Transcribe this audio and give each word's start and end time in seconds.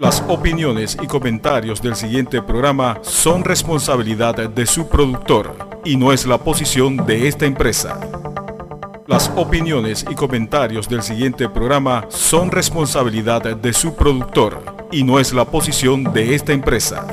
Las 0.00 0.24
opiniones 0.26 0.96
y 1.00 1.06
comentarios 1.06 1.80
del 1.80 1.94
siguiente 1.94 2.42
programa 2.42 2.98
son 3.02 3.44
responsabilidad 3.44 4.34
de 4.50 4.66
su 4.66 4.88
productor 4.88 5.80
y 5.84 5.96
no 5.96 6.12
es 6.12 6.26
la 6.26 6.36
posición 6.36 6.96
de 7.06 7.28
esta 7.28 7.46
empresa. 7.46 8.00
Las 9.06 9.30
opiniones 9.36 10.04
y 10.10 10.16
comentarios 10.16 10.88
del 10.88 11.04
siguiente 11.04 11.48
programa 11.48 12.06
son 12.08 12.50
responsabilidad 12.50 13.56
de 13.56 13.72
su 13.72 13.94
productor 13.94 14.64
y 14.90 15.04
no 15.04 15.20
es 15.20 15.32
la 15.32 15.44
posición 15.44 16.02
de 16.12 16.34
esta 16.34 16.52
empresa. 16.52 17.06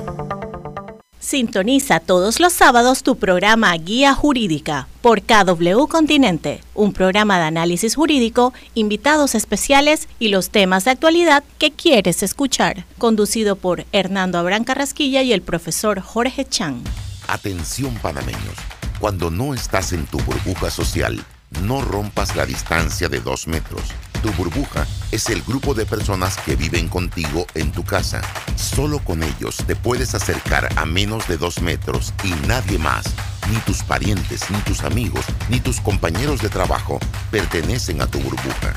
Sintoniza 1.22 2.00
todos 2.00 2.40
los 2.40 2.52
sábados 2.52 3.04
tu 3.04 3.16
programa 3.16 3.72
Guía 3.78 4.16
Jurídica 4.16 4.88
por 5.02 5.22
KW 5.22 5.86
Continente, 5.88 6.64
un 6.74 6.94
programa 6.94 7.38
de 7.38 7.44
análisis 7.44 7.96
jurídico, 7.96 8.54
invitados 8.74 9.36
especiales 9.36 10.08
y 10.18 10.30
los 10.30 10.50
temas 10.50 10.86
de 10.86 10.92
actualidad 10.92 11.44
que 11.60 11.72
quieres 11.72 12.24
escuchar, 12.24 12.86
conducido 12.98 13.56
por 13.56 13.86
Hernando 13.92 14.40
Abrán 14.40 14.64
Carrasquilla 14.64 15.22
y 15.22 15.32
el 15.32 15.44
profesor 15.44 16.02
Jorge 16.02 16.44
Chan. 16.44 16.82
Atención 17.28 17.94
panameños, 18.02 18.56
cuando 19.00 19.30
no 19.30 19.54
estás 19.54 19.94
en 19.94 20.08
tu 20.08 20.18
burbuja 20.22 20.72
social, 20.72 21.24
no 21.62 21.84
rompas 21.84 22.36
la 22.36 22.48
distancia 22.48 23.10
de 23.10 23.20
dos 23.20 23.46
metros 23.46 23.84
tu 24.22 24.32
burbuja 24.34 24.86
es 25.12 25.30
el 25.30 25.42
grupo 25.42 25.74
de 25.74 25.86
personas 25.86 26.38
que 26.38 26.56
viven 26.56 26.88
contigo 26.88 27.46
en 27.56 27.72
tu 27.72 27.84
casa. 27.84 28.22
Solo 28.56 29.00
con 29.00 29.24
ellos 29.24 29.58
te 29.66 29.76
puedes 29.76 30.14
acercar 30.14 30.70
a 30.76 30.86
menos 30.86 31.28
de 31.28 31.38
dos 31.38 31.62
metros 31.62 32.14
y 32.24 32.32
nadie 32.48 32.78
más, 32.78 33.06
ni 33.50 33.58
tus 33.60 33.84
parientes, 33.84 34.50
ni 34.50 34.58
tus 34.60 34.84
amigos, 34.84 35.26
ni 35.50 35.60
tus 35.60 35.82
compañeros 35.82 36.42
de 36.42 36.50
trabajo 36.50 37.00
pertenecen 37.32 38.02
a 38.02 38.08
tu 38.08 38.20
burbuja. 38.20 38.74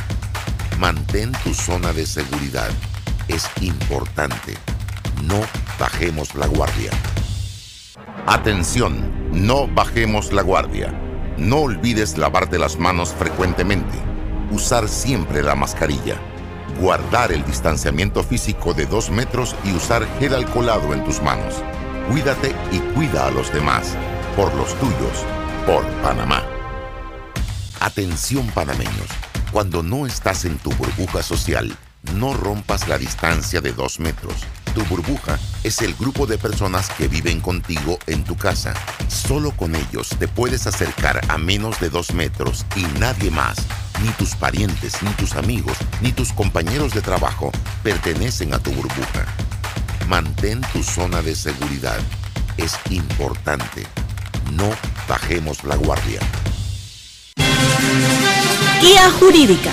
Mantén 0.78 1.32
tu 1.44 1.54
zona 1.54 1.92
de 1.92 2.06
seguridad. 2.06 2.70
Es 3.28 3.48
importante. 3.60 4.54
No 5.22 5.40
bajemos 5.78 6.34
la 6.34 6.46
guardia. 6.46 6.90
Atención, 8.26 9.12
no 9.30 9.68
bajemos 9.68 10.32
la 10.32 10.42
guardia. 10.42 10.92
No 11.36 11.58
olvides 11.58 12.18
lavarte 12.18 12.58
las 12.58 12.78
manos 12.78 13.14
frecuentemente 13.16 14.13
usar 14.54 14.88
siempre 14.88 15.42
la 15.42 15.56
mascarilla, 15.56 16.16
guardar 16.80 17.32
el 17.32 17.44
distanciamiento 17.44 18.22
físico 18.22 18.72
de 18.72 18.86
dos 18.86 19.10
metros 19.10 19.56
y 19.64 19.72
usar 19.72 20.06
gel 20.20 20.32
alcoholado 20.32 20.94
en 20.94 21.04
tus 21.04 21.20
manos. 21.20 21.56
Cuídate 22.08 22.54
y 22.70 22.78
cuida 22.94 23.26
a 23.26 23.30
los 23.32 23.52
demás, 23.52 23.96
por 24.36 24.54
los 24.54 24.72
tuyos, 24.78 25.24
por 25.66 25.84
Panamá. 26.02 26.44
Atención 27.80 28.46
panameños, 28.48 29.08
cuando 29.50 29.82
no 29.82 30.06
estás 30.06 30.44
en 30.44 30.56
tu 30.58 30.70
burbuja 30.72 31.22
social, 31.22 31.76
no 32.14 32.32
rompas 32.32 32.86
la 32.86 32.96
distancia 32.96 33.60
de 33.60 33.72
dos 33.72 33.98
metros. 33.98 34.36
Tu 34.74 34.84
burbuja 34.86 35.38
es 35.62 35.80
el 35.82 35.94
grupo 35.94 36.26
de 36.26 36.36
personas 36.36 36.90
que 36.90 37.08
viven 37.08 37.40
contigo 37.40 37.98
en 38.06 38.24
tu 38.24 38.36
casa. 38.36 38.74
Solo 39.08 39.52
con 39.52 39.74
ellos 39.74 40.08
te 40.18 40.28
puedes 40.28 40.66
acercar 40.66 41.20
a 41.28 41.38
menos 41.38 41.78
de 41.80 41.90
dos 41.90 42.12
metros 42.12 42.66
y 42.76 42.82
nadie 42.98 43.30
más 43.30 43.56
ni 44.02 44.10
tus 44.10 44.34
parientes, 44.34 45.02
ni 45.02 45.10
tus 45.10 45.34
amigos, 45.34 45.76
ni 46.00 46.12
tus 46.12 46.32
compañeros 46.32 46.92
de 46.92 47.00
trabajo 47.00 47.52
pertenecen 47.82 48.52
a 48.54 48.58
tu 48.58 48.72
burbuja. 48.72 49.26
Mantén 50.08 50.60
tu 50.72 50.82
zona 50.82 51.22
de 51.22 51.34
seguridad. 51.34 51.98
Es 52.56 52.78
importante. 52.90 53.86
No 54.52 54.70
bajemos 55.08 55.64
la 55.64 55.76
guardia. 55.76 56.20
Guía 58.80 59.10
Jurídica, 59.18 59.70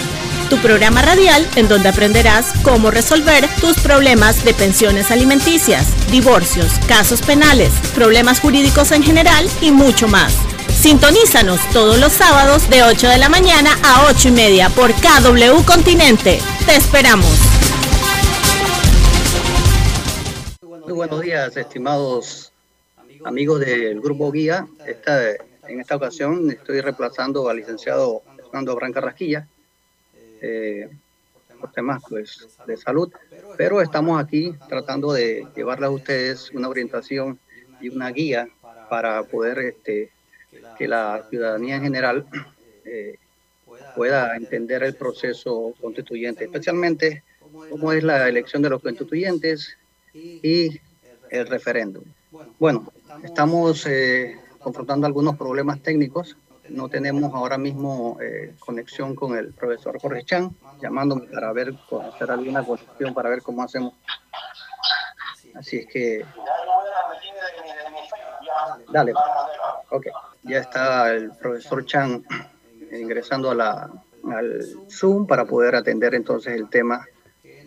tu 0.51 0.57
programa 0.57 1.01
radial 1.01 1.47
en 1.55 1.69
donde 1.69 1.87
aprenderás 1.87 2.51
cómo 2.61 2.91
resolver 2.91 3.47
tus 3.61 3.79
problemas 3.79 4.43
de 4.43 4.53
pensiones 4.53 5.09
alimenticias, 5.09 5.87
divorcios, 6.11 6.73
casos 6.89 7.21
penales, 7.21 7.71
problemas 7.95 8.41
jurídicos 8.41 8.91
en 8.91 9.01
general 9.01 9.47
y 9.61 9.71
mucho 9.71 10.09
más 10.09 10.35
Sintonízanos 10.67 11.61
todos 11.71 11.99
los 12.01 12.11
sábados 12.11 12.69
de 12.69 12.83
8 12.83 13.07
de 13.07 13.17
la 13.17 13.29
mañana 13.29 13.69
a 13.81 14.09
8 14.09 14.27
y 14.27 14.31
media 14.31 14.67
por 14.69 14.91
KW 14.91 15.63
Continente. 15.65 16.39
Te 16.65 16.75
esperamos. 16.75 17.31
Muy 20.83 20.91
buenos 20.91 21.21
días, 21.21 21.55
estimados 21.55 22.51
amigos 23.23 23.61
del 23.61 24.01
Grupo 24.01 24.29
Guía. 24.33 24.67
en 25.67 25.79
esta 25.79 25.95
ocasión 25.95 26.51
estoy 26.51 26.81
reemplazando 26.81 27.47
al 27.47 27.55
licenciado 27.55 28.23
Fernando 28.35 28.75
Branca 28.75 28.99
Rasquilla 28.99 29.47
eh, 30.41 30.89
por 31.59 31.71
temas 31.71 32.01
pues, 32.09 32.47
de 32.65 32.75
salud, 32.75 33.11
pero 33.57 33.81
estamos 33.81 34.21
aquí 34.21 34.53
tratando 34.67 35.13
de 35.13 35.47
llevarles 35.55 35.87
a 35.87 35.91
ustedes 35.91 36.51
una 36.51 36.67
orientación 36.69 37.39
y 37.79 37.89
una 37.89 38.09
guía 38.09 38.49
para 38.89 39.23
poder 39.23 39.59
este, 39.59 40.09
que 40.77 40.87
la 40.87 41.25
ciudadanía 41.29 41.75
en 41.75 41.83
general 41.83 42.25
eh, 42.85 43.17
pueda 43.95 44.35
entender 44.35 44.83
el 44.83 44.95
proceso 44.95 45.73
constituyente, 45.79 46.45
especialmente 46.45 47.23
cómo 47.69 47.91
es 47.91 48.03
la 48.03 48.27
elección 48.27 48.61
de 48.61 48.69
los 48.69 48.81
constituyentes 48.81 49.77
y 50.13 50.79
el 51.29 51.47
referéndum. 51.47 52.03
Bueno, 52.59 52.91
estamos 53.23 53.85
eh, 53.85 54.37
confrontando 54.59 55.07
algunos 55.07 55.35
problemas 55.37 55.81
técnicos. 55.81 56.35
No 56.69 56.89
tenemos 56.89 57.33
ahora 57.33 57.57
mismo 57.57 58.17
eh, 58.21 58.55
conexión 58.59 59.15
con 59.15 59.37
el 59.37 59.53
profesor 59.53 59.99
Jorge 59.99 60.23
Chan, 60.23 60.55
llamándome 60.81 61.27
para 61.27 61.51
ver, 61.51 61.73
hacer 62.13 62.31
alguna 62.31 62.63
cuestión 62.63 63.13
para 63.13 63.29
ver 63.29 63.41
cómo 63.41 63.63
hacemos. 63.63 63.93
Así 65.55 65.77
es 65.77 65.87
que... 65.87 66.25
Dale. 68.91 69.13
Ok 69.89 70.07
ya 70.43 70.59
está 70.59 71.13
el 71.13 71.31
profesor 71.31 71.85
Chan 71.85 72.23
ingresando 72.91 73.51
a 73.51 73.55
la, 73.55 73.91
al 74.31 74.61
Zoom 74.89 75.27
para 75.27 75.45
poder 75.45 75.75
atender 75.75 76.15
entonces 76.15 76.53
el 76.53 76.69
tema 76.69 77.05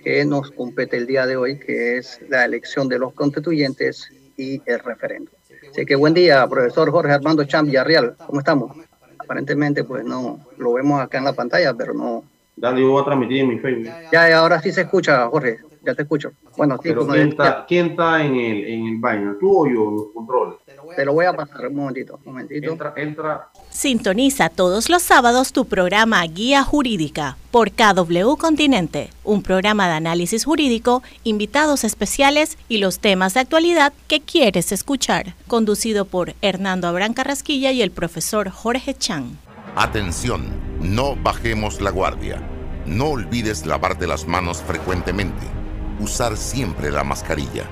que 0.03 0.25
nos 0.25 0.50
compete 0.50 0.99
el 0.99 1.06
día 1.06 1.26
de 1.26 1.37
hoy, 1.37 1.59
que 1.59 1.97
es 1.97 2.21
la 2.28 2.44
elección 2.44 2.88
de 2.88 2.99
los 2.99 3.15
constituyentes 3.15 4.11
y 4.37 4.61
el 4.66 4.81
referéndum. 4.81 5.34
Así 5.75 5.85
que 5.85 5.97
buen 5.97 6.15
día, 6.15 6.47
profesor 6.47 6.89
Jorge 6.93 7.11
Armando 7.11 7.43
Chan 7.43 7.67
Villarreal. 7.67 8.15
¿Cómo 8.29 8.39
estamos? 8.39 8.77
Aparentemente, 9.19 9.83
pues 9.83 10.05
no, 10.05 10.39
lo 10.57 10.75
vemos 10.75 11.01
acá 11.01 11.19
en 11.19 11.25
la 11.25 11.33
pantalla, 11.33 11.75
pero 11.75 11.93
no. 11.93 12.23
Dale, 12.55 12.81
yo 12.81 12.93
voy 12.93 13.03
a 13.03 13.05
transmitir 13.05 13.39
en 13.39 13.49
mi 13.49 13.59
Facebook. 13.59 13.93
Ya, 14.12 14.39
ahora 14.39 14.62
sí 14.62 14.71
se 14.71 14.83
escucha, 14.83 15.27
Jorge. 15.27 15.59
Ya 15.84 15.95
te 15.95 16.03
escucho. 16.03 16.33
Bueno, 16.56 16.78
sí, 16.83 16.95
¿quién, 16.95 17.28
está, 17.28 17.67
¿quién, 17.67 17.87
está, 17.91 18.25
en 18.25 18.34
el, 18.34 18.65
en 18.65 18.87
el 18.87 18.99
baño? 18.99 19.37
¿Tú 19.39 19.65
o 19.65 19.67
yo, 19.67 19.91
los 19.91 20.06
controles? 20.15 20.56
Te 20.97 21.05
lo 21.05 21.12
voy 21.12 21.27
a 21.27 21.33
pasar 21.33 21.67
un 21.69 21.77
momentito, 21.77 22.17
un 22.17 22.33
momentito. 22.33 22.72
Entra, 22.72 22.93
entra. 22.97 23.49
Sintoniza 23.71 24.49
todos 24.49 24.89
los 24.89 25.03
sábados 25.03 25.53
tu 25.53 25.65
programa 25.65 26.23
Guía 26.25 26.62
Jurídica 26.62 27.37
por 27.50 27.71
KW 27.71 28.37
Continente, 28.37 29.11
un 29.23 29.43
programa 29.43 29.89
de 29.89 29.94
análisis 29.94 30.44
jurídico, 30.44 31.03
invitados 31.23 31.84
especiales 31.84 32.59
y 32.69 32.78
los 32.78 32.99
temas 32.99 33.34
de 33.34 33.41
actualidad 33.41 33.93
que 34.09 34.21
quieres 34.21 34.73
escuchar, 34.73 35.34
conducido 35.47 36.05
por 36.05 36.34
Hernando 36.43 36.89
Abrán 36.89 37.15
Carrasquilla 37.15 37.73
y 37.73 37.83
el 37.83 37.91
profesor 37.91 38.50
Jorge 38.50 38.94
Chan. 38.94 39.39
Atención, 39.77 40.44
no 40.81 41.17
bajemos 41.17 41.81
la 41.81 41.91
guardia. 41.91 42.43
No 42.87 43.06
olvides 43.06 43.67
lavarte 43.67 44.06
las 44.06 44.27
manos 44.28 44.62
frecuentemente. 44.62 45.63
Usar 46.04 46.37
siempre 46.37 46.92
la 46.92 47.03
mascarilla 47.03 47.66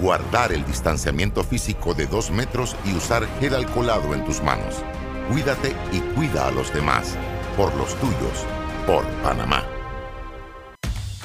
guardar 0.00 0.50
el 0.50 0.64
distanciamiento 0.64 1.44
físico 1.44 1.92
de 1.92 2.06
dos 2.06 2.30
metros 2.30 2.74
y 2.86 2.94
usar 2.94 3.28
gel 3.38 3.54
alcoholado 3.54 4.14
en 4.14 4.24
tus 4.24 4.42
manos. 4.42 4.76
Cuídate 5.30 5.76
y 5.92 6.00
cuida 6.14 6.48
a 6.48 6.50
los 6.50 6.72
demás, 6.72 7.16
por 7.54 7.74
los 7.74 7.94
tuyos, 8.00 8.46
por 8.86 9.04
Panamá. 9.22 9.62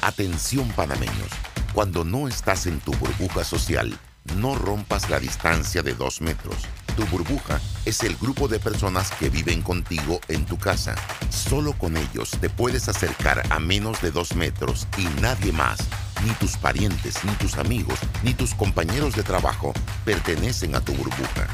Atención 0.02 0.68
panameños, 0.74 1.30
cuando 1.74 2.04
no 2.04 2.28
estás 2.28 2.66
en 2.66 2.82
tu 2.82 2.92
burbuja 2.96 3.46
social, 3.46 3.98
no 4.36 4.56
rompas 4.56 5.10
la 5.10 5.22
distancia 5.22 5.82
de 5.82 5.94
dos 5.94 6.20
metros. 6.20 6.58
Tu 6.96 7.06
burbuja 7.08 7.60
es 7.86 8.04
el 8.04 8.16
grupo 8.18 8.48
de 8.48 8.60
personas 8.60 9.12
que 9.12 9.30
viven 9.30 9.62
contigo 9.62 10.20
en 10.28 10.46
tu 10.46 10.58
casa. 10.58 10.96
Solo 11.30 11.74
con 11.74 11.98
ellos 11.98 12.32
te 12.40 12.50
puedes 12.50 12.90
acercar 12.90 13.44
a 13.50 13.60
menos 13.60 14.02
de 14.02 14.12
dos 14.12 14.36
metros 14.36 14.88
y 14.98 15.06
nadie 15.22 15.52
más 15.52 15.80
ni 16.26 16.32
tus 16.34 16.58
parientes, 16.58 17.24
ni 17.24 17.32
tus 17.34 17.58
amigos, 17.58 18.00
ni 18.24 18.34
tus 18.34 18.54
compañeros 18.54 19.16
de 19.16 19.24
trabajo 19.24 19.74
pertenecen 20.06 20.76
a 20.76 20.82
tu 20.82 20.94
burbuja. 20.94 21.48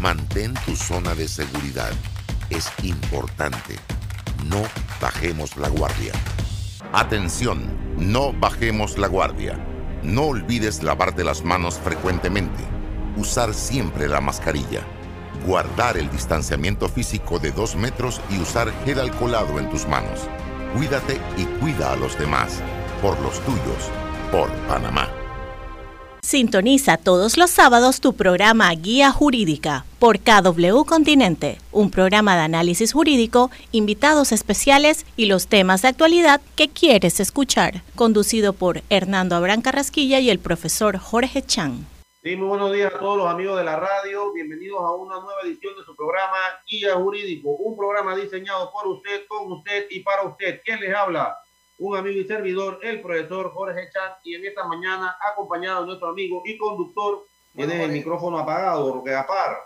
Mantén 0.00 0.54
tu 0.66 0.74
zona 0.76 1.14
de 1.14 1.28
seguridad. 1.28 1.92
Es 2.50 2.70
importante. 2.82 3.76
No 4.46 4.62
bajemos 5.00 5.56
la 5.56 5.68
guardia. 5.68 6.12
Atención, 6.92 7.62
no 7.96 8.32
bajemos 8.32 8.98
la 8.98 9.08
guardia. 9.08 9.58
No 10.02 10.24
olvides 10.24 10.82
lavarte 10.82 11.24
las 11.24 11.44
manos 11.44 11.78
frecuentemente. 11.78 12.81
Usar 13.16 13.54
siempre 13.54 14.08
la 14.08 14.20
mascarilla. 14.20 14.82
Guardar 15.46 15.96
el 15.96 16.10
distanciamiento 16.10 16.88
físico 16.88 17.38
de 17.38 17.52
dos 17.52 17.76
metros 17.76 18.20
y 18.30 18.38
usar 18.38 18.72
gel 18.84 19.00
alcoholado 19.00 19.58
en 19.58 19.68
tus 19.68 19.86
manos. 19.86 20.20
Cuídate 20.74 21.20
y 21.36 21.44
cuida 21.60 21.92
a 21.92 21.96
los 21.96 22.18
demás 22.18 22.60
por 23.02 23.20
los 23.20 23.40
tuyos, 23.40 23.90
por 24.30 24.50
Panamá. 24.68 25.08
Sintoniza 26.24 26.96
todos 26.98 27.36
los 27.36 27.50
sábados 27.50 28.00
tu 28.00 28.14
programa 28.14 28.72
Guía 28.74 29.10
Jurídica 29.10 29.84
por 29.98 30.20
KW 30.20 30.84
Continente, 30.86 31.58
un 31.72 31.90
programa 31.90 32.36
de 32.36 32.42
análisis 32.42 32.92
jurídico, 32.92 33.50
invitados 33.72 34.30
especiales 34.30 35.04
y 35.16 35.26
los 35.26 35.48
temas 35.48 35.82
de 35.82 35.88
actualidad 35.88 36.40
que 36.54 36.68
quieres 36.68 37.18
escuchar, 37.18 37.82
conducido 37.96 38.52
por 38.52 38.82
Hernando 38.88 39.34
Abrán 39.34 39.62
Carrasquilla 39.62 40.20
y 40.20 40.30
el 40.30 40.38
profesor 40.38 40.96
Jorge 40.98 41.42
Chan. 41.42 41.86
Sí, 42.22 42.36
muy 42.36 42.46
buenos 42.46 42.72
días 42.72 42.94
a 42.94 43.00
todos 43.00 43.16
los 43.16 43.26
amigos 43.26 43.58
de 43.58 43.64
la 43.64 43.80
radio. 43.80 44.32
Bienvenidos 44.32 44.78
a 44.78 44.94
una 44.94 45.18
nueva 45.18 45.40
edición 45.42 45.74
de 45.76 45.82
su 45.82 45.96
programa 45.96 46.38
Guía 46.68 46.94
Jurídico, 46.94 47.48
un 47.48 47.76
programa 47.76 48.14
diseñado 48.14 48.70
por 48.70 48.86
usted, 48.86 49.26
con 49.26 49.50
usted 49.50 49.88
y 49.90 50.04
para 50.04 50.22
usted. 50.22 50.60
¿Quién 50.64 50.78
les 50.78 50.94
habla? 50.94 51.36
Un 51.78 51.96
amigo 51.96 52.20
y 52.20 52.24
servidor, 52.24 52.78
el 52.82 53.02
profesor 53.02 53.50
Jorge 53.50 53.90
Chan, 53.92 54.12
y 54.22 54.36
en 54.36 54.44
esta 54.44 54.64
mañana 54.68 55.16
acompañado 55.32 55.80
de 55.80 55.86
nuestro 55.88 56.10
amigo 56.10 56.42
y 56.44 56.56
conductor, 56.58 57.26
tiene 57.54 57.84
el 57.84 57.92
micrófono 57.92 58.38
apagado, 58.38 58.92
Roque 58.92 59.10
Gaspar. 59.10 59.58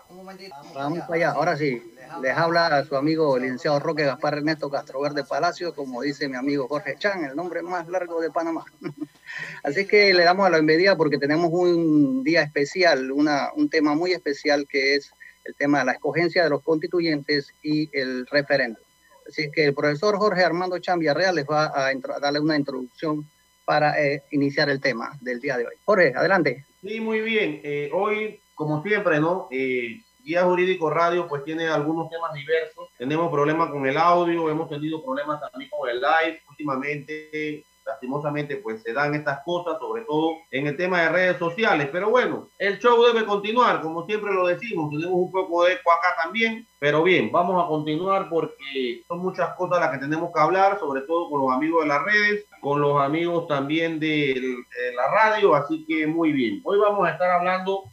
Vamos 0.73 0.99
para 1.01 1.13
allá, 1.15 1.31
ahora 1.31 1.57
sí. 1.57 1.93
Les 2.21 2.35
habla 2.35 2.67
a 2.67 2.85
su 2.85 2.95
amigo 2.95 3.35
el 3.35 3.43
licenciado 3.43 3.79
Roque 3.79 4.03
Gaspar 4.03 4.35
Ernesto 4.35 4.69
Castro 4.69 5.01
Verde 5.01 5.23
Palacio, 5.23 5.75
como 5.75 6.01
dice 6.01 6.27
mi 6.29 6.37
amigo 6.37 6.67
Jorge 6.67 6.95
Chan, 6.97 7.23
el 7.25 7.35
nombre 7.35 7.61
más 7.61 7.87
largo 7.87 8.21
de 8.21 8.31
Panamá. 8.31 8.65
Así 9.63 9.85
que 9.85 10.13
le 10.13 10.23
damos 10.23 10.45
a 10.45 10.49
la 10.49 10.57
bienvenida 10.57 10.95
porque 10.95 11.17
tenemos 11.17 11.49
un 11.51 12.23
día 12.23 12.43
especial, 12.43 13.11
una, 13.11 13.49
un 13.55 13.69
tema 13.69 13.93
muy 13.93 14.13
especial 14.13 14.67
que 14.67 14.95
es 14.95 15.11
el 15.45 15.55
tema 15.55 15.79
de 15.79 15.85
la 15.85 15.91
escogencia 15.93 16.43
de 16.43 16.49
los 16.49 16.63
constituyentes 16.63 17.53
y 17.61 17.89
el 17.97 18.25
referéndum. 18.27 18.81
Así 19.27 19.51
que 19.51 19.65
el 19.65 19.73
profesor 19.73 20.17
Jorge 20.17 20.43
Armando 20.43 20.79
Chan 20.79 20.99
Villarreal 20.99 21.35
les 21.35 21.45
va 21.45 21.65
a 21.65 21.91
darle 22.19 22.39
una 22.39 22.55
introducción 22.55 23.29
para 23.65 24.01
eh, 24.01 24.23
iniciar 24.31 24.69
el 24.69 24.79
tema 24.79 25.17
del 25.19 25.41
día 25.41 25.57
de 25.57 25.67
hoy. 25.67 25.75
Jorge, 25.83 26.13
adelante. 26.15 26.65
Sí, 26.87 27.01
muy 27.01 27.19
bien. 27.19 27.59
Eh, 27.63 27.89
hoy, 27.93 28.39
como 28.55 28.81
siempre, 28.81 29.19
¿no? 29.19 29.49
Eh, 29.51 30.01
Guía 30.23 30.43
Jurídico 30.43 30.89
Radio 30.89 31.27
pues 31.27 31.43
tiene 31.43 31.67
algunos 31.67 32.09
temas 32.09 32.33
diversos. 32.33 32.89
Tenemos 32.97 33.29
problemas 33.29 33.69
con 33.71 33.85
el 33.85 33.97
audio, 33.97 34.49
hemos 34.49 34.69
tenido 34.69 35.03
problemas 35.03 35.41
también 35.41 35.69
con 35.69 35.89
el 35.89 35.99
live 35.99 36.41
últimamente 36.49 37.65
lastimosamente 37.87 38.57
pues 38.57 38.83
se 38.83 38.93
dan 38.93 39.15
estas 39.15 39.39
cosas, 39.43 39.79
sobre 39.79 40.03
todo 40.03 40.33
en 40.51 40.67
el 40.67 40.77
tema 40.77 41.01
de 41.01 41.09
redes 41.09 41.37
sociales. 41.37 41.89
Pero 41.91 42.09
bueno, 42.09 42.49
el 42.59 42.77
show 42.79 43.01
debe 43.03 43.25
continuar, 43.25 43.81
como 43.81 44.05
siempre 44.05 44.33
lo 44.33 44.45
decimos, 44.45 44.89
tenemos 44.91 45.15
un 45.15 45.31
poco 45.31 45.63
de 45.63 45.73
eco 45.73 45.91
acá 45.91 46.15
también, 46.21 46.67
pero 46.79 47.01
bien, 47.01 47.31
vamos 47.31 47.63
a 47.63 47.67
continuar 47.67 48.29
porque 48.29 49.03
son 49.07 49.19
muchas 49.19 49.55
cosas 49.55 49.79
las 49.79 49.91
que 49.91 49.99
tenemos 49.99 50.31
que 50.33 50.39
hablar, 50.39 50.77
sobre 50.79 51.01
todo 51.01 51.29
con 51.29 51.41
los 51.41 51.51
amigos 51.51 51.83
de 51.83 51.87
las 51.87 52.03
redes, 52.03 52.45
con 52.61 52.81
los 52.81 53.01
amigos 53.01 53.47
también 53.47 53.99
de, 53.99 54.57
la 54.95 55.07
radio, 55.11 55.55
así 55.55 55.85
que 55.87 56.07
muy 56.07 56.31
bien. 56.31 56.61
Hoy 56.63 56.79
vamos 56.79 57.07
a 57.07 57.11
estar 57.11 57.29
hablando 57.29 57.83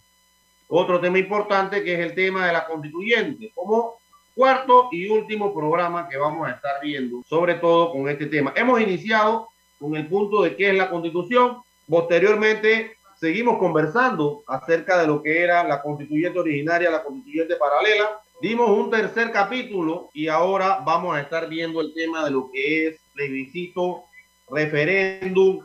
otro 0.68 1.00
tema 1.00 1.18
importante 1.18 1.82
que 1.84 1.94
es 1.94 2.00
el 2.00 2.14
tema 2.14 2.46
de 2.46 2.52
la 2.52 2.66
constituyente, 2.66 3.52
como 3.54 3.98
cuarto 4.34 4.88
y 4.90 5.08
último 5.08 5.54
programa 5.54 6.08
que 6.08 6.16
vamos 6.16 6.48
a 6.48 6.52
estar 6.52 6.80
viendo, 6.82 7.22
sobre 7.28 7.54
todo 7.54 7.92
con 7.92 8.08
este 8.08 8.26
tema. 8.26 8.52
Hemos 8.56 8.80
iniciado 8.80 9.48
con 9.78 9.94
el 9.96 10.08
punto 10.08 10.42
de 10.42 10.56
qué 10.56 10.70
es 10.70 10.76
la 10.76 10.90
constitución. 10.90 11.58
Posteriormente 11.88 12.96
seguimos 13.20 13.58
conversando 13.58 14.42
acerca 14.46 14.98
de 14.98 15.06
lo 15.06 15.22
que 15.22 15.42
era 15.42 15.64
la 15.64 15.82
constituyente 15.82 16.38
originaria, 16.38 16.90
la 16.90 17.04
constituyente 17.04 17.56
paralela. 17.56 18.20
Dimos 18.40 18.68
un 18.70 18.90
tercer 18.90 19.30
capítulo 19.30 20.10
y 20.12 20.28
ahora 20.28 20.80
vamos 20.84 21.16
a 21.16 21.20
estar 21.20 21.48
viendo 21.48 21.80
el 21.80 21.94
tema 21.94 22.24
de 22.24 22.30
lo 22.30 22.50
que 22.50 22.88
es 22.88 23.00
plebiscito, 23.14 24.04
referéndum 24.48 25.60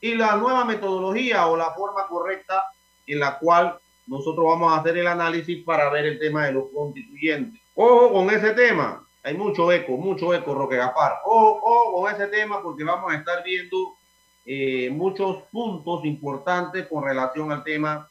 y 0.00 0.14
la 0.14 0.36
nueva 0.36 0.64
metodología 0.64 1.46
o 1.46 1.56
la 1.56 1.72
forma 1.72 2.06
correcta 2.06 2.64
en 3.06 3.20
la 3.20 3.38
cual 3.38 3.78
nosotros 4.06 4.44
vamos 4.44 4.72
a 4.72 4.80
hacer 4.80 4.98
el 4.98 5.06
análisis 5.06 5.64
para 5.64 5.88
ver 5.90 6.06
el 6.06 6.18
tema 6.18 6.46
de 6.46 6.52
los 6.52 6.64
constituyentes. 6.74 7.60
Ojo 7.74 8.12
con 8.12 8.30
ese 8.30 8.52
tema, 8.52 9.04
hay 9.22 9.34
mucho 9.34 9.72
eco, 9.72 9.96
mucho 9.96 10.34
eco, 10.34 10.54
Roque 10.54 10.76
Gapar. 10.76 11.20
O, 11.24 11.60
o 11.62 12.02
con 12.02 12.14
ese 12.14 12.26
tema, 12.26 12.62
porque 12.62 12.84
vamos 12.84 13.12
a 13.12 13.16
estar 13.16 13.42
viendo 13.42 13.96
eh, 14.44 14.90
muchos 14.90 15.42
puntos 15.50 16.04
importantes 16.04 16.86
con 16.86 17.02
relación 17.02 17.50
al 17.50 17.64
tema 17.64 18.08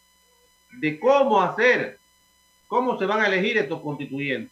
de 0.71 0.99
cómo 0.99 1.39
hacer, 1.39 1.99
cómo 2.67 2.97
se 2.97 3.05
van 3.05 3.21
a 3.21 3.27
elegir 3.27 3.57
estos 3.57 3.81
constituyentes. 3.81 4.51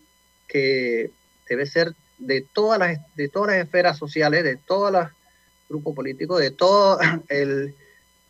que 0.48 1.10
debe 1.48 1.66
ser 1.66 1.94
de 2.18 2.40
todas 2.40 2.78
las, 2.78 2.98
de 3.14 3.28
todas 3.28 3.54
las 3.54 3.64
esferas 3.64 3.98
sociales, 3.98 4.44
de 4.44 4.56
todos 4.56 4.92
los 4.92 5.08
grupos 5.68 5.94
políticos, 5.94 6.40
de 6.40 6.50
todo 6.50 6.98
el, 7.28 7.74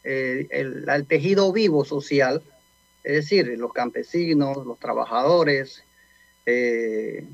el, 0.03 1.07
tejido 1.07 1.53
vivo 1.53 1.85
social, 1.85 2.43
es 3.05 3.15
decir, 3.15 3.47
los 3.59 3.73
campesinos, 3.73 4.67
los 4.67 4.79
trabajadores, 4.79 5.85
eh, 6.45 7.25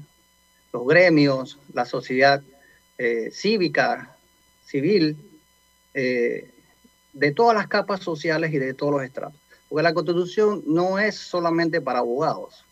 los 0.72 0.86
gremios, 0.86 1.58
la 1.72 1.84
sociedad 1.84 2.42
eh, 3.04 3.32
cívica, 3.32 4.16
civil, 4.64 5.16
eh, 5.92 6.54
de 7.12 7.32
todas 7.32 7.56
las 7.56 7.66
capas 7.66 7.98
sociales 7.98 8.52
y 8.52 8.58
de 8.58 8.74
todos 8.74 8.92
los 8.92 9.02
estratos. 9.02 9.40
Porque 9.68 9.82
la 9.82 9.92
constitución 9.92 10.62
no 10.68 11.00
es 11.00 11.16
solamente 11.16 11.80
para 11.80 11.98
abogados, 11.98 12.64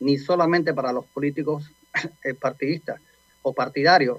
ni 0.00 0.18
solamente 0.18 0.74
para 0.74 0.92
los 0.92 1.04
políticos 1.06 1.70
eh, 2.24 2.34
partidistas 2.34 3.00
o 3.42 3.52
partidarios 3.52 4.18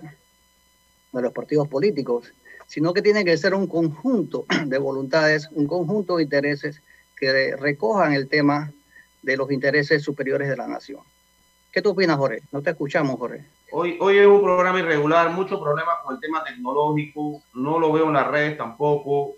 de 1.11 1.21
los 1.21 1.33
partidos 1.33 1.67
políticos, 1.67 2.31
sino 2.65 2.93
que 2.93 3.01
tiene 3.01 3.25
que 3.25 3.35
ser 3.35 3.53
un 3.53 3.67
conjunto 3.67 4.45
de 4.67 4.77
voluntades, 4.77 5.49
un 5.51 5.67
conjunto 5.67 6.15
de 6.15 6.23
intereses 6.23 6.81
que 7.17 7.57
recojan 7.57 8.13
el 8.13 8.29
tema 8.29 8.71
de 9.21 9.35
los 9.35 9.51
intereses 9.51 10.01
superiores 10.01 10.47
de 10.47 10.55
la 10.55 10.67
nación. 10.69 11.01
¿Qué 11.77 11.83
tú 11.83 11.91
opinas, 11.91 12.17
Jorge? 12.17 12.41
No 12.51 12.59
te 12.63 12.71
escuchamos, 12.71 13.19
Jorge. 13.19 13.45
Hoy, 13.71 13.97
hoy 13.99 14.17
es 14.17 14.25
un 14.25 14.41
programa 14.41 14.79
irregular, 14.79 15.29
muchos 15.29 15.61
problemas 15.61 15.97
con 16.03 16.15
el 16.15 16.19
tema 16.19 16.43
tecnológico, 16.43 17.43
no 17.53 17.77
lo 17.77 17.91
veo 17.91 18.07
en 18.07 18.13
las 18.13 18.25
redes 18.25 18.57
tampoco, 18.57 19.35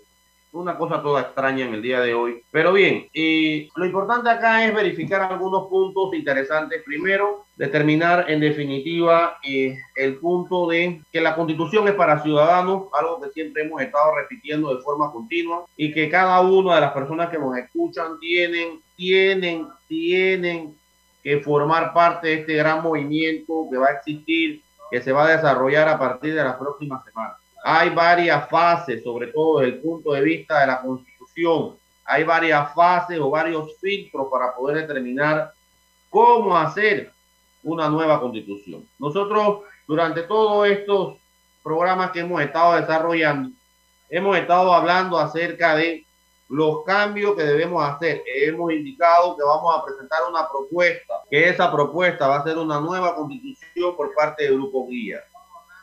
una 0.52 0.78
cosa 0.78 1.02
toda 1.02 1.20
extraña 1.20 1.66
en 1.66 1.74
el 1.74 1.82
día 1.82 2.00
de 2.00 2.14
hoy. 2.14 2.42
Pero 2.50 2.72
bien, 2.72 3.08
y 3.12 3.68
lo 3.76 3.84
importante 3.84 4.30
acá 4.30 4.64
es 4.64 4.74
verificar 4.74 5.20
algunos 5.20 5.68
puntos 5.68 6.14
interesantes. 6.14 6.82
Primero, 6.82 7.44
determinar 7.56 8.24
en 8.30 8.40
definitiva 8.40 9.36
eh, 9.44 9.76
el 9.94 10.16
punto 10.16 10.66
de 10.66 11.02
que 11.12 11.20
la 11.20 11.36
constitución 11.36 11.88
es 11.88 11.94
para 11.94 12.22
ciudadanos, 12.22 12.84
algo 12.94 13.20
que 13.20 13.28
siempre 13.32 13.64
hemos 13.64 13.82
estado 13.82 14.14
repitiendo 14.16 14.74
de 14.74 14.80
forma 14.80 15.12
continua, 15.12 15.66
y 15.76 15.92
que 15.92 16.08
cada 16.08 16.40
una 16.40 16.76
de 16.76 16.80
las 16.80 16.92
personas 16.92 17.28
que 17.28 17.38
nos 17.38 17.54
escuchan 17.58 18.18
tienen, 18.18 18.80
tienen, 18.96 19.68
tienen 19.86 20.79
que 21.22 21.40
formar 21.40 21.92
parte 21.92 22.28
de 22.28 22.34
este 22.34 22.54
gran 22.54 22.82
movimiento 22.82 23.66
que 23.70 23.76
va 23.76 23.88
a 23.88 23.92
existir, 23.92 24.62
que 24.90 25.02
se 25.02 25.12
va 25.12 25.24
a 25.26 25.36
desarrollar 25.36 25.88
a 25.88 25.98
partir 25.98 26.34
de 26.34 26.42
las 26.42 26.56
próximas 26.56 27.04
semanas. 27.04 27.36
hay 27.62 27.90
varias 27.90 28.48
fases, 28.48 29.02
sobre 29.02 29.26
todo 29.28 29.60
desde 29.60 29.74
el 29.74 29.80
punto 29.80 30.12
de 30.12 30.22
vista 30.22 30.60
de 30.60 30.66
la 30.66 30.80
constitución. 30.80 31.76
Hay 32.04 32.24
varias 32.24 32.74
fases 32.74 33.20
o 33.20 33.28
varios 33.28 33.78
filtros 33.78 34.28
para 34.30 34.54
poder 34.54 34.78
determinar 34.78 35.52
cómo 36.08 36.56
hacer 36.56 37.12
una 37.62 37.88
nueva 37.90 38.18
constitución. 38.18 38.84
Nosotros, 38.98 39.60
durante 39.86 40.22
todos 40.22 40.66
estos 40.68 41.18
programas 41.62 42.10
que 42.12 42.20
hemos 42.20 42.40
estado 42.40 42.76
desarrollando, 42.76 43.50
hemos 44.08 44.36
estado 44.38 44.72
hablando 44.72 45.18
acerca 45.18 45.76
de 45.76 46.04
los 46.50 46.82
cambios 46.84 47.36
que 47.36 47.44
debemos 47.44 47.82
hacer. 47.82 48.22
Hemos 48.26 48.72
indicado 48.72 49.36
que 49.36 49.42
vamos 49.42 49.74
a 49.74 49.84
presentar 49.84 50.20
una 50.28 50.48
propuesta, 50.48 51.22
que 51.30 51.48
esa 51.48 51.70
propuesta 51.70 52.26
va 52.26 52.38
a 52.38 52.44
ser 52.44 52.58
una 52.58 52.80
nueva 52.80 53.14
constitución 53.14 53.96
por 53.96 54.12
parte 54.14 54.44
del 54.44 54.54
Grupo 54.54 54.86
Guía. 54.88 55.20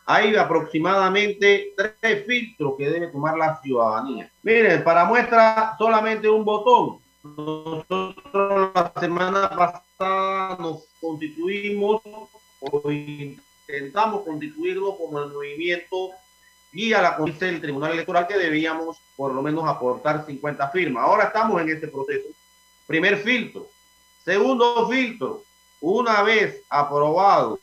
Hay 0.05 0.35
aproximadamente 0.35 1.73
tres 1.75 2.25
filtros 2.25 2.75
que 2.77 2.89
debe 2.89 3.07
tomar 3.07 3.37
la 3.37 3.59
ciudadanía. 3.61 4.29
Miren, 4.43 4.83
para 4.83 5.05
muestra 5.05 5.75
solamente 5.77 6.29
un 6.29 6.43
botón. 6.43 6.99
Nosotros 7.23 8.71
la 8.73 8.93
semana 8.99 9.49
pasada 9.49 10.57
nos 10.59 10.85
constituimos 11.01 12.01
o 12.59 12.91
intentamos 12.91 14.21
constituirlo 14.23 14.97
como 14.97 15.19
el 15.19 15.31
movimiento 15.31 16.11
guía 16.77 17.01
la 17.01 17.15
Comisión 17.15 17.49
del 17.51 17.61
Tribunal 17.61 17.93
Electoral 17.93 18.27
que 18.27 18.37
debíamos 18.37 18.99
por 19.15 19.33
lo 19.33 19.41
menos 19.41 19.67
aportar 19.67 20.23
50 20.23 20.69
firmas. 20.69 21.03
Ahora 21.03 21.23
estamos 21.23 21.59
en 21.59 21.69
este 21.69 21.87
proceso. 21.87 22.27
Primer 22.85 23.17
filtro. 23.17 23.67
Segundo 24.23 24.87
filtro. 24.87 25.43
Una 25.81 26.21
vez 26.21 26.61
aprobado 26.69 27.59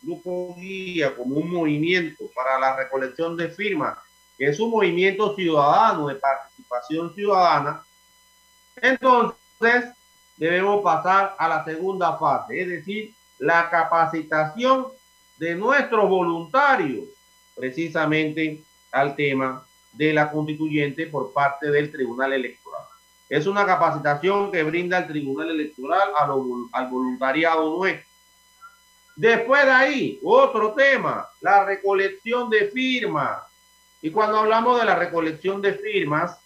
Grupo 0.00 0.54
Guía 0.58 1.14
como 1.14 1.36
un 1.36 1.52
movimiento 1.52 2.24
para 2.34 2.58
la 2.58 2.76
recolección 2.76 3.36
de 3.36 3.50
firmas, 3.50 3.98
que 4.38 4.46
es 4.46 4.58
un 4.58 4.70
movimiento 4.70 5.36
ciudadano 5.36 6.08
de 6.08 6.14
participación 6.14 7.14
ciudadana, 7.14 7.82
entonces 8.76 9.84
debemos 10.38 10.82
pasar 10.82 11.36
a 11.38 11.46
la 11.46 11.62
segunda 11.64 12.16
fase, 12.16 12.62
es 12.62 12.68
decir, 12.68 13.12
la 13.38 13.68
capacitación 13.68 14.86
de 15.36 15.54
nuestros 15.54 16.08
voluntarios 16.08 17.04
precisamente 17.60 18.62
al 18.90 19.14
tema 19.14 19.64
de 19.92 20.12
la 20.14 20.30
constituyente 20.30 21.06
por 21.06 21.32
parte 21.32 21.70
del 21.70 21.92
Tribunal 21.92 22.32
Electoral. 22.32 22.82
Es 23.28 23.46
una 23.46 23.66
capacitación 23.66 24.50
que 24.50 24.62
brinda 24.62 24.98
el 24.98 25.06
Tribunal 25.06 25.50
Electoral 25.50 26.08
al 26.72 26.88
voluntariado 26.88 27.76
nuestro. 27.76 28.08
Después 29.14 29.64
de 29.64 29.70
ahí, 29.70 30.20
otro 30.24 30.72
tema, 30.72 31.28
la 31.40 31.64
recolección 31.64 32.48
de 32.48 32.68
firmas. 32.68 33.42
Y 34.00 34.10
cuando 34.10 34.38
hablamos 34.38 34.80
de 34.80 34.86
la 34.86 34.96
recolección 34.96 35.60
de 35.60 35.74
firmas, 35.74 36.38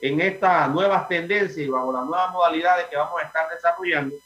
en 0.00 0.20
estas 0.20 0.70
nuevas 0.70 1.08
tendencias 1.08 1.58
y 1.58 1.68
bajo 1.68 1.92
las 1.92 2.04
nuevas 2.04 2.32
modalidades 2.32 2.86
que 2.86 2.96
vamos 2.96 3.20
a 3.20 3.26
estar 3.26 3.48
desarrollando, 3.50 4.16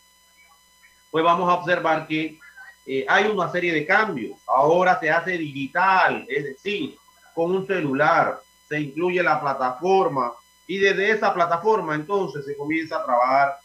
pues 1.10 1.24
vamos 1.24 1.48
a 1.48 1.54
observar 1.54 2.06
que 2.06 2.38
eh, 2.86 3.04
hay 3.08 3.26
una 3.26 3.50
serie 3.50 3.72
de 3.72 3.86
cambios. 3.86 4.38
Ahora 4.46 4.98
se 5.00 5.10
hace 5.10 5.38
digital, 5.38 6.24
es 6.28 6.44
decir, 6.44 6.96
con 7.34 7.50
un 7.50 7.66
celular, 7.66 8.40
se 8.68 8.80
incluye 8.80 9.22
la 9.22 9.40
plataforma 9.40 10.32
y 10.66 10.78
desde 10.78 11.10
esa 11.10 11.32
plataforma 11.34 11.94
entonces 11.94 12.44
se 12.44 12.56
comienza 12.56 12.96
a 12.96 13.04
trabajar 13.04 13.56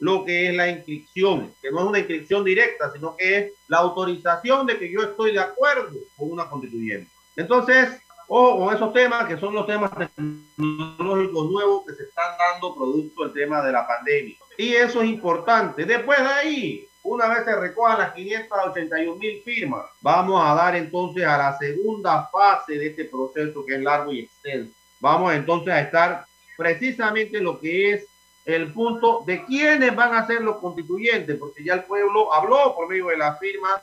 lo 0.00 0.24
que 0.24 0.48
es 0.48 0.54
la 0.54 0.68
inscripción, 0.68 1.52
que 1.60 1.70
no 1.70 1.80
es 1.80 1.84
una 1.84 1.98
inscripción 1.98 2.42
directa, 2.42 2.90
sino 2.92 3.16
que 3.16 3.38
es 3.38 3.52
la 3.68 3.78
autorización 3.78 4.66
de 4.66 4.78
que 4.78 4.90
yo 4.90 5.02
estoy 5.02 5.32
de 5.32 5.40
acuerdo 5.40 5.98
con 6.16 6.32
una 6.32 6.48
constituyente. 6.48 7.10
Entonces, 7.36 8.00
ojo 8.26 8.64
con 8.64 8.74
esos 8.74 8.92
temas 8.94 9.26
que 9.26 9.38
son 9.38 9.54
los 9.54 9.66
temas 9.66 9.90
tecnológicos 9.90 11.50
nuevos 11.50 11.84
que 11.86 11.94
se 11.94 12.04
están 12.04 12.32
dando 12.38 12.74
producto 12.74 13.24
del 13.24 13.34
tema 13.34 13.62
de 13.62 13.72
la 13.72 13.86
pandemia. 13.86 14.36
Y 14.56 14.74
eso 14.74 15.02
es 15.02 15.10
importante. 15.10 15.84
Después 15.84 16.18
de 16.18 16.26
ahí, 16.26 16.88
una 17.02 17.28
vez 17.28 17.44
se 17.44 17.56
recojan 17.56 17.98
las 17.98 18.12
581 18.12 19.16
mil 19.16 19.42
firmas, 19.42 19.86
vamos 20.00 20.42
a 20.44 20.54
dar 20.54 20.76
entonces 20.76 21.24
a 21.24 21.38
la 21.38 21.58
segunda 21.58 22.26
fase 22.26 22.74
de 22.74 22.88
este 22.88 23.04
proceso 23.06 23.64
que 23.64 23.74
es 23.74 23.80
largo 23.80 24.12
y 24.12 24.20
extenso. 24.20 24.72
Vamos 25.00 25.32
entonces 25.32 25.72
a 25.72 25.80
estar 25.80 26.26
precisamente 26.56 27.38
en 27.38 27.44
lo 27.44 27.58
que 27.58 27.92
es 27.92 28.06
el 28.44 28.72
punto 28.72 29.22
de 29.26 29.44
quiénes 29.44 29.94
van 29.94 30.14
a 30.14 30.26
ser 30.26 30.42
los 30.42 30.56
constituyentes, 30.58 31.36
porque 31.38 31.64
ya 31.64 31.74
el 31.74 31.84
pueblo 31.84 32.32
habló 32.32 32.74
por 32.74 32.88
medio 32.88 33.06
de 33.06 33.16
la 33.16 33.34
firma, 33.36 33.82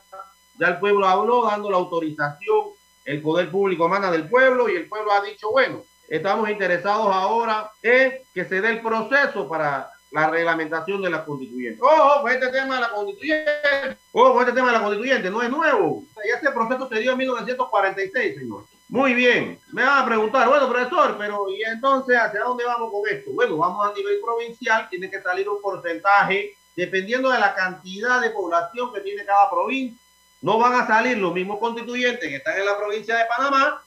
ya 0.58 0.68
el 0.68 0.78
pueblo 0.78 1.06
habló 1.06 1.44
dando 1.44 1.70
la 1.70 1.76
autorización, 1.76 2.66
el 3.04 3.22
poder 3.22 3.50
público 3.50 3.86
emana 3.86 4.10
del 4.10 4.28
pueblo 4.28 4.68
y 4.68 4.76
el 4.76 4.88
pueblo 4.88 5.12
ha 5.12 5.22
dicho, 5.22 5.50
bueno, 5.50 5.82
estamos 6.08 6.48
interesados 6.50 7.12
ahora 7.12 7.70
en 7.82 8.12
que 8.34 8.44
se 8.44 8.60
dé 8.60 8.70
el 8.70 8.82
proceso 8.82 9.48
para 9.48 9.90
la 10.10 10.30
reglamentación 10.30 11.02
de 11.02 11.10
la 11.10 11.24
constituyente. 11.24 11.80
Ojo, 11.82 12.22
con 12.22 12.30
este 12.30 12.48
tema 12.48 12.76
de 12.76 12.80
la 12.80 12.90
constituyente, 12.90 13.98
ojo, 14.12 14.32
con 14.32 14.42
este 14.42 14.54
tema 14.54 14.68
de 14.68 14.72
la 14.72 14.82
constituyente, 14.82 15.30
no 15.30 15.42
es 15.42 15.50
nuevo. 15.50 16.04
Ya 16.16 16.36
este 16.36 16.50
proceso 16.50 16.88
se 16.88 17.00
dio 17.00 17.12
en 17.12 17.18
1946, 17.18 18.38
señor. 18.38 18.64
Muy 18.88 19.12
bien, 19.12 19.60
me 19.72 19.84
van 19.84 20.02
a 20.02 20.06
preguntar, 20.06 20.48
bueno, 20.48 20.66
profesor, 20.66 21.16
pero 21.18 21.50
¿y 21.50 21.62
entonces 21.62 22.16
hacia 22.16 22.40
dónde 22.40 22.64
vamos 22.64 22.90
con 22.90 23.02
esto? 23.06 23.32
Bueno, 23.32 23.58
vamos 23.58 23.86
a 23.86 23.92
nivel 23.92 24.18
provincial, 24.24 24.88
tiene 24.88 25.10
que 25.10 25.20
salir 25.20 25.46
un 25.46 25.60
porcentaje, 25.60 26.56
dependiendo 26.74 27.30
de 27.30 27.38
la 27.38 27.54
cantidad 27.54 28.20
de 28.20 28.30
población 28.30 28.92
que 28.94 29.00
tiene 29.00 29.26
cada 29.26 29.50
provincia. 29.50 30.00
No 30.40 30.58
van 30.58 30.74
a 30.74 30.86
salir 30.86 31.18
los 31.18 31.34
mismos 31.34 31.58
constituyentes 31.58 32.26
que 32.26 32.36
están 32.36 32.58
en 32.58 32.64
la 32.64 32.78
provincia 32.78 33.16
de 33.16 33.26
Panamá, 33.26 33.82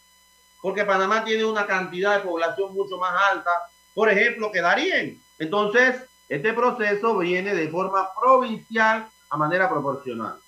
porque 0.62 0.86
Panamá 0.86 1.24
tiene 1.24 1.46
una 1.46 1.66
cantidad 1.66 2.18
de 2.18 2.24
población 2.24 2.74
mucho 2.74 2.98
más 2.98 3.12
alta, 3.32 3.50
por 3.96 4.08
ejemplo, 4.08 4.52
que 4.52 4.62
Darien. 4.62 5.20
Entonces, 5.40 5.96
este 6.32 6.54
proceso 6.54 7.18
viene 7.18 7.54
de 7.54 7.68
forma 7.68 8.08
provincial 8.18 9.06
a 9.30 9.36
manera 9.36 9.70
proporcional. 9.70 10.40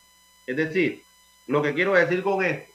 Es 0.47 0.55
decir, 0.55 1.03
lo 1.47 1.61
que 1.61 1.73
quiero 1.73 1.93
decir 1.93 2.23
con 2.23 2.41
esto, 2.41 2.71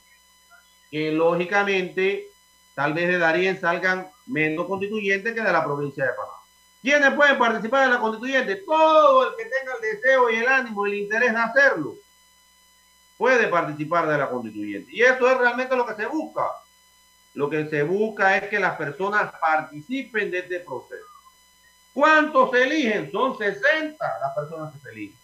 que 0.91 1.13
lógicamente 1.13 2.29
tal 2.75 2.93
vez 2.93 3.09
de 3.09 3.17
Darien 3.17 3.59
salgan 3.59 4.11
menos 4.27 4.67
constituyentes 4.67 5.35
que 5.35 5.41
de 5.41 5.53
la 5.53 5.65
provincia 5.65 6.05
de 6.05 6.11
Panamá. 6.11 6.35
¿Quiénes 6.83 7.15
pueden 7.15 7.39
participar 7.39 7.87
de 7.87 7.95
la 7.95 8.01
constituyente? 8.01 8.57
Todo 8.57 9.31
el 9.31 9.37
que 9.37 9.45
tenga 9.45 9.73
el 9.77 9.81
deseo 9.81 10.31
y 10.31 10.37
el 10.37 10.47
ánimo 10.47 10.87
y 10.87 10.91
el 10.91 10.99
interés 10.99 11.33
de 11.33 11.41
hacerlo 11.41 11.95
puede 13.17 13.49
participar 13.49 14.07
de 14.07 14.19
la 14.19 14.29
constituyente. 14.29 14.93
Y 14.93 15.01
eso 15.01 15.31
es 15.31 15.39
realmente 15.39 15.75
lo 15.75 15.87
que 15.87 15.95
se 15.95 16.05
busca. 16.05 16.45
Lo 17.33 17.49
que 17.49 17.71
se 17.71 17.85
busca 17.85 18.37
es 18.37 18.51
que 18.51 18.61
las 18.61 18.77
personas 18.77 19.33
participen 19.41 20.31
de 20.31 20.41
este 20.41 20.61
proceso. 20.61 21.18
¿Cuántos 21.93 22.51
se 22.51 22.63
eligen? 22.63 23.11
Son 23.11 23.37
60 23.37 23.97
las 24.21 24.35
personas 24.35 24.73
que 24.75 24.81
se 24.81 24.91
eligen. 24.91 25.19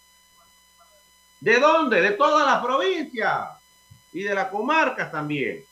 ¿De 1.40 1.61
dónde? 1.61 2.00
De 2.00 2.12
toda 2.12 2.44
la 2.44 2.62
provincia 2.62 3.50
y 4.12 4.23
de 4.23 4.35
las 4.35 4.49
comarcas 4.49 5.12
también. 5.12 5.64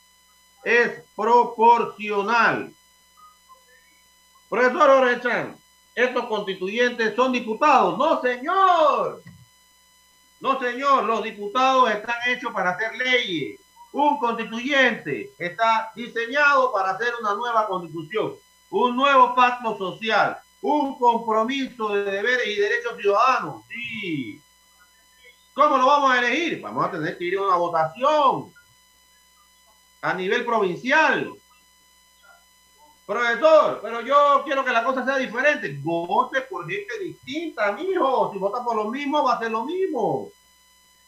Es 0.63 1.03
proporcional. 1.15 2.71
Profesor 4.49 4.89
Orechan, 4.89 5.57
estos 5.95 6.25
constituyentes 6.25 7.15
son 7.15 7.31
diputados. 7.31 7.97
No, 7.97 8.21
señor. 8.21 9.23
No, 10.39 10.59
señor. 10.59 11.05
Los 11.05 11.23
diputados 11.23 11.89
están 11.89 12.15
hechos 12.27 12.53
para 12.53 12.71
hacer 12.71 12.95
leyes. 12.95 13.59
Un 13.93 14.17
constituyente 14.17 15.31
está 15.37 15.91
diseñado 15.95 16.71
para 16.71 16.91
hacer 16.91 17.13
una 17.21 17.35
nueva 17.35 17.67
constitución, 17.67 18.33
un 18.71 18.95
nuevo 18.95 19.35
pacto 19.35 19.77
social, 19.77 20.39
un 20.63 20.97
compromiso 20.97 21.89
de 21.89 22.03
deberes 22.09 22.47
y 22.47 22.55
derechos 22.55 22.97
ciudadanos. 22.99 23.63
Sí. 23.67 24.41
¿Cómo 25.53 25.77
lo 25.77 25.85
vamos 25.85 26.11
a 26.11 26.19
elegir? 26.19 26.61
Vamos 26.61 26.85
a 26.85 26.91
tener 26.91 27.17
que 27.17 27.25
ir 27.25 27.37
a 27.37 27.41
una 27.41 27.57
votación 27.57 28.51
a 30.01 30.13
nivel 30.13 30.45
provincial. 30.45 31.33
Profesor, 33.05 33.79
pero 33.81 33.99
yo 34.01 34.41
quiero 34.45 34.63
que 34.63 34.71
la 34.71 34.85
cosa 34.85 35.03
sea 35.03 35.17
diferente. 35.17 35.77
Vote 35.81 36.41
por 36.41 36.69
gente 36.69 36.97
distinta, 36.99 37.73
mijo. 37.73 38.31
Si 38.31 38.39
vota 38.39 38.63
por 38.63 38.77
lo 38.77 38.85
mismo, 38.85 39.23
va 39.23 39.33
a 39.33 39.39
ser 39.39 39.51
lo 39.51 39.65
mismo. 39.65 40.31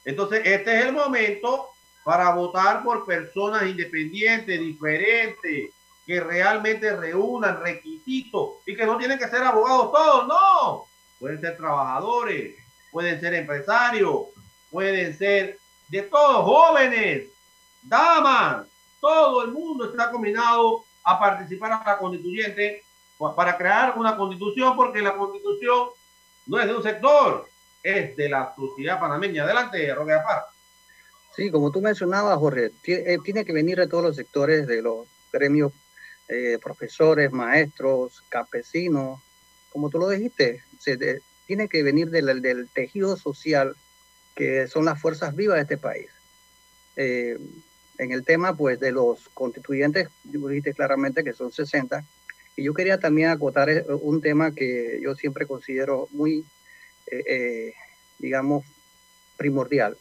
Entonces, 0.04 0.42
este 0.44 0.80
es 0.80 0.86
el 0.86 0.94
momento 0.94 1.70
para 2.04 2.36
votar 2.36 2.84
por 2.84 3.06
personas 3.06 3.64
independientes, 3.64 4.60
diferentes, 4.60 5.72
que 6.06 6.20
realmente 6.20 6.96
reúnan 6.96 7.62
requisitos 7.62 8.58
y 8.66 8.76
que 8.76 8.86
no 8.86 8.98
tienen 8.98 9.18
que 9.18 9.28
ser 9.28 9.42
abogados 9.42 9.92
todos, 9.92 10.28
no. 10.28 10.86
Pueden 11.20 11.42
ser 11.42 11.58
trabajadores, 11.58 12.56
pueden 12.92 13.20
ser 13.20 13.34
empresarios, 13.34 14.28
pueden 14.70 15.18
ser 15.18 15.58
de 15.88 16.02
todos, 16.04 16.46
jóvenes, 16.46 17.30
damas, 17.82 18.68
todo 19.00 19.44
el 19.44 19.52
mundo 19.52 19.90
está 19.90 20.12
combinado 20.12 20.84
a 21.04 21.20
participar 21.20 21.72
a 21.72 21.84
la 21.86 21.98
constituyente 21.98 22.84
para 23.36 23.58
crear 23.58 23.98
una 23.98 24.18
constitución 24.18 24.76
porque 24.76 25.02
la 25.02 25.16
constitución 25.16 25.90
no 26.48 26.60
es 26.60 26.68
de 26.68 26.76
un 26.76 26.84
sector, 26.84 27.48
es 27.82 28.16
de 28.16 28.30
la 28.30 28.54
sociedad 28.56 29.00
panameña. 29.00 29.44
Adelante, 29.44 29.94
Roque 29.94 30.14
Apar. 30.14 30.46
Sí, 31.36 31.52
como 31.52 31.72
tú 31.72 31.82
mencionabas, 31.82 32.38
Jorge, 32.38 32.72
eh, 32.86 33.18
tiene 33.24 33.46
que 33.46 33.54
venir 33.54 33.78
de 33.78 33.88
todos 33.88 34.04
los 34.04 34.16
sectores, 34.16 34.68
de 34.68 34.82
los 34.82 35.06
gremios, 35.32 35.72
eh, 36.27 36.58
profesores, 36.63 37.32
maestros, 37.32 38.24
campesinos, 38.29 39.22
como 39.70 39.89
tú 39.89 40.00
lo 40.00 40.10
dijiste, 40.10 40.63
se 40.79 41.22
tiene 41.46 41.67
que 41.67 41.84
venir 41.84 42.10
del, 42.10 42.41
del, 42.41 42.70
tejido 42.70 43.17
social 43.17 43.75
que 44.36 44.67
son 44.67 44.86
las 44.86 45.00
fuerzas 45.00 45.36
vivas 45.36 45.58
de 45.58 45.62
este 45.62 45.77
país. 45.77 46.08
Eh, 46.96 47.38
en 47.98 48.12
el 48.12 48.25
tema, 48.25 48.55
pues, 48.55 48.79
de 48.79 48.91
los 48.91 49.29
constituyentes, 49.29 50.10
dijiste 50.24 50.74
claramente 50.74 51.24
que 51.24 51.34
son 51.34 51.51
60, 51.51 52.03
y 52.58 52.63
yo 52.63 52.74
quería 52.74 53.00
también 53.00 53.29
acotar 53.29 53.86
un 54.01 54.22
tema 54.22 54.51
que 54.51 55.00
yo 55.01 55.15
siempre 55.15 55.46
considero 55.46 56.08
muy, 56.12 56.46
digamos, 58.20 58.65
primordial. 59.38 59.98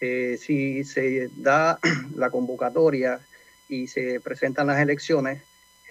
Eh, 0.00 0.36
si 0.38 0.84
se 0.84 1.30
da 1.36 1.78
la 2.14 2.30
convocatoria 2.30 3.20
y 3.68 3.86
se 3.88 4.20
presentan 4.20 4.66
las 4.66 4.80
elecciones, 4.80 5.42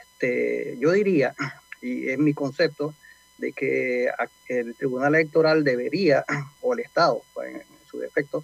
este, 0.02 0.78
yo 0.80 0.92
diría, 0.92 1.36
y 1.82 2.10
es 2.10 2.18
mi 2.18 2.34
concepto, 2.34 2.94
de 3.38 3.52
que 3.52 4.10
el 4.48 4.76
Tribunal 4.76 5.16
Electoral 5.16 5.64
debería, 5.64 6.24
o 6.62 6.74
el 6.74 6.80
Estado, 6.80 7.22
pues, 7.34 7.56
en 7.56 7.64
su 7.90 8.00
defecto, 8.00 8.44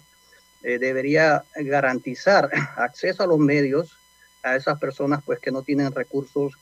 eh, 0.62 0.78
debería 0.78 1.44
garantizar 1.56 2.50
acceso 2.76 3.22
a 3.22 3.26
los 3.26 3.38
medios 3.38 3.96
a 4.42 4.56
esas 4.56 4.78
personas 4.78 5.22
pues 5.24 5.38
que 5.38 5.50
no 5.50 5.62
tienen 5.62 5.94
recursos, 5.94 6.54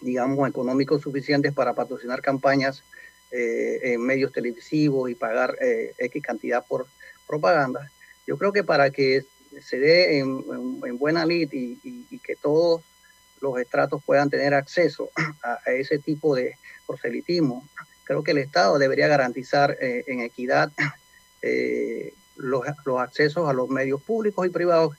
digamos, 0.00 0.48
económicos 0.48 1.02
suficientes 1.02 1.52
para 1.52 1.74
patrocinar 1.74 2.20
campañas 2.22 2.84
eh, 3.32 3.80
en 3.82 4.00
medios 4.02 4.32
televisivos 4.32 5.10
y 5.10 5.16
pagar 5.16 5.56
X 5.98 6.22
cantidad 6.22 6.64
por 6.64 6.86
propaganda. 7.26 7.90
Yo 8.26 8.38
creo 8.38 8.52
que 8.52 8.64
para 8.64 8.90
que 8.90 9.24
se 9.60 9.78
dé 9.78 10.18
en, 10.18 10.98
buena 10.98 11.24
lid 11.24 11.48
y, 11.52 12.18
que 12.18 12.36
todos 12.36 12.82
los 13.40 13.58
estratos 13.58 14.02
puedan 14.04 14.30
tener 14.30 14.54
acceso 14.54 15.10
a, 15.42 15.58
ese 15.72 15.98
tipo 15.98 16.34
de 16.34 16.56
proselitismo, 16.86 17.66
creo 18.04 18.22
que 18.22 18.32
el 18.32 18.38
Estado 18.38 18.78
debería 18.78 19.08
garantizar 19.08 19.76
eh, 19.80 20.04
en 20.06 20.20
equidad 20.20 20.72
eh, 21.42 22.12
los, 22.36 22.64
accesos 22.98 23.48
a 23.48 23.52
los 23.52 23.68
medios 23.68 24.02
públicos 24.02 24.46
y 24.46 24.50
privados, 24.50 24.96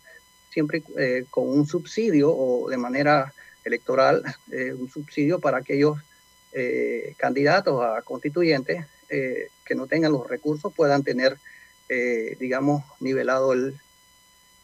siempre 0.51 0.83
eh, 0.97 1.25
con 1.29 1.49
un 1.49 1.67
subsidio 1.67 2.33
o 2.33 2.69
de 2.69 2.77
manera 2.77 3.33
electoral, 3.65 4.23
un 4.79 4.89
subsidio 4.89 5.39
para 5.41 5.57
aquellos 5.57 5.97
candidatos 7.17 7.83
a 7.83 8.01
constituyentes 8.01 8.85
que 9.09 9.75
no 9.75 9.87
tengan 9.87 10.13
los 10.13 10.25
recursos 10.25 10.73
puedan 10.73 11.03
tener 11.03 11.37
eh, 11.89 12.35
digamos, 12.39 12.83
nivelado 12.99 13.53
el, 13.53 13.79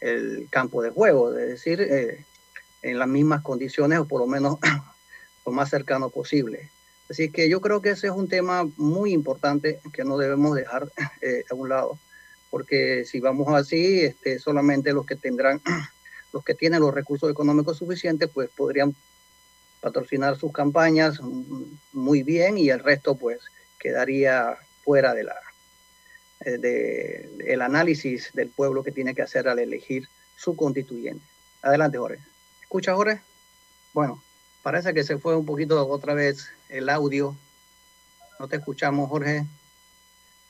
el, 0.04 0.48
campo 0.50 0.82
de 0.82 0.90
juego, 0.90 1.36
es 1.36 1.48
decir, 1.48 1.80
eh, 1.80 2.24
en 2.82 2.98
las 2.98 3.08
mismas 3.08 3.42
condiciones 3.42 3.98
o 3.98 4.06
por 4.06 4.20
lo 4.20 4.26
menos 4.26 4.58
lo 5.46 5.52
más 5.52 5.70
cercano 5.70 6.10
posible. 6.10 6.70
Así 7.10 7.30
que 7.30 7.48
yo 7.48 7.60
creo 7.60 7.82
que 7.82 7.90
ese 7.90 8.06
es 8.06 8.12
un 8.12 8.28
tema 8.28 8.66
muy 8.76 9.12
importante 9.12 9.80
que 9.92 10.04
no 10.04 10.16
debemos 10.16 10.56
dejar 10.56 10.90
eh, 11.20 11.44
a 11.50 11.54
un 11.54 11.68
lado, 11.68 11.98
porque 12.50 13.04
si 13.04 13.20
vamos 13.20 13.48
así, 13.54 14.00
este, 14.00 14.38
solamente 14.38 14.92
los 14.92 15.04
que 15.06 15.16
tendrán, 15.16 15.60
los 16.32 16.44
que 16.44 16.54
tienen 16.54 16.80
los 16.80 16.94
recursos 16.94 17.30
económicos 17.30 17.78
suficientes, 17.78 18.30
pues 18.32 18.48
podrían 18.50 18.94
patrocinar 19.80 20.38
sus 20.38 20.50
campañas 20.50 21.20
muy 21.92 22.22
bien 22.22 22.56
y 22.56 22.70
el 22.70 22.80
resto 22.80 23.16
pues 23.16 23.40
quedaría 23.78 24.56
fuera 24.82 25.12
de 25.12 25.24
la, 25.24 25.36
de, 26.52 27.30
el 27.46 27.62
análisis 27.62 28.30
del 28.32 28.48
pueblo 28.48 28.82
que 28.82 28.92
tiene 28.92 29.14
que 29.14 29.22
hacer 29.22 29.48
al 29.48 29.58
elegir 29.58 30.08
su 30.36 30.56
constituyente. 30.56 31.24
Adelante, 31.62 31.98
Jorge. 31.98 32.20
¿Escucha, 32.62 32.94
Jorge? 32.94 33.20
Bueno, 33.92 34.22
parece 34.62 34.92
que 34.92 35.04
se 35.04 35.18
fue 35.18 35.36
un 35.36 35.46
poquito 35.46 35.86
otra 35.86 36.14
vez 36.14 36.48
el 36.68 36.88
audio. 36.88 37.36
No 38.38 38.48
te 38.48 38.56
escuchamos, 38.56 39.08
Jorge. 39.08 39.46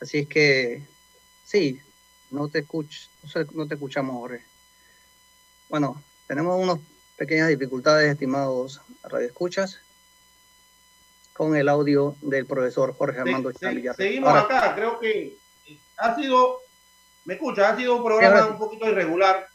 Así 0.01 0.19
es 0.19 0.29
que, 0.29 0.83
sí, 1.45 1.81
no 2.31 2.49
te, 2.49 2.61
escuch, 2.61 3.09
no 3.53 3.67
te 3.67 3.75
escuchamos, 3.75 4.17
Jorge. 4.17 4.43
Bueno, 5.69 6.03
tenemos 6.27 6.61
unas 6.61 6.79
pequeñas 7.17 7.49
dificultades, 7.49 8.11
estimados 8.11 8.81
radioescuchas, 9.05 9.79
con 11.35 11.57
el 11.57 11.69
audio 11.69 12.17
del 12.23 12.47
profesor 12.47 12.95
Jorge 12.97 13.21
Armando 13.21 13.51
sí, 13.53 13.83
Seguimos 13.97 14.35
acá, 14.35 14.75
creo 14.75 14.99
que 15.01 15.37
ha 15.97 16.15
sido, 16.15 16.61
me 17.25 17.35
escucha, 17.35 17.71
ha 17.71 17.77
sido 17.77 17.97
un 17.97 18.05
programa 18.05 18.47
un 18.47 18.59
poquito 18.59 18.89
irregular, 18.89 19.47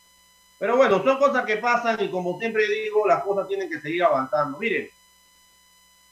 pero 0.58 0.76
bueno, 0.76 1.04
son 1.04 1.18
cosas 1.18 1.46
que 1.46 1.58
pasan 1.58 1.98
y 2.04 2.10
como 2.10 2.38
siempre 2.40 2.68
digo, 2.68 3.08
las 3.08 3.24
cosas 3.24 3.48
tienen 3.48 3.70
que 3.70 3.80
seguir 3.80 4.04
avanzando. 4.04 4.58
Miren, 4.60 4.90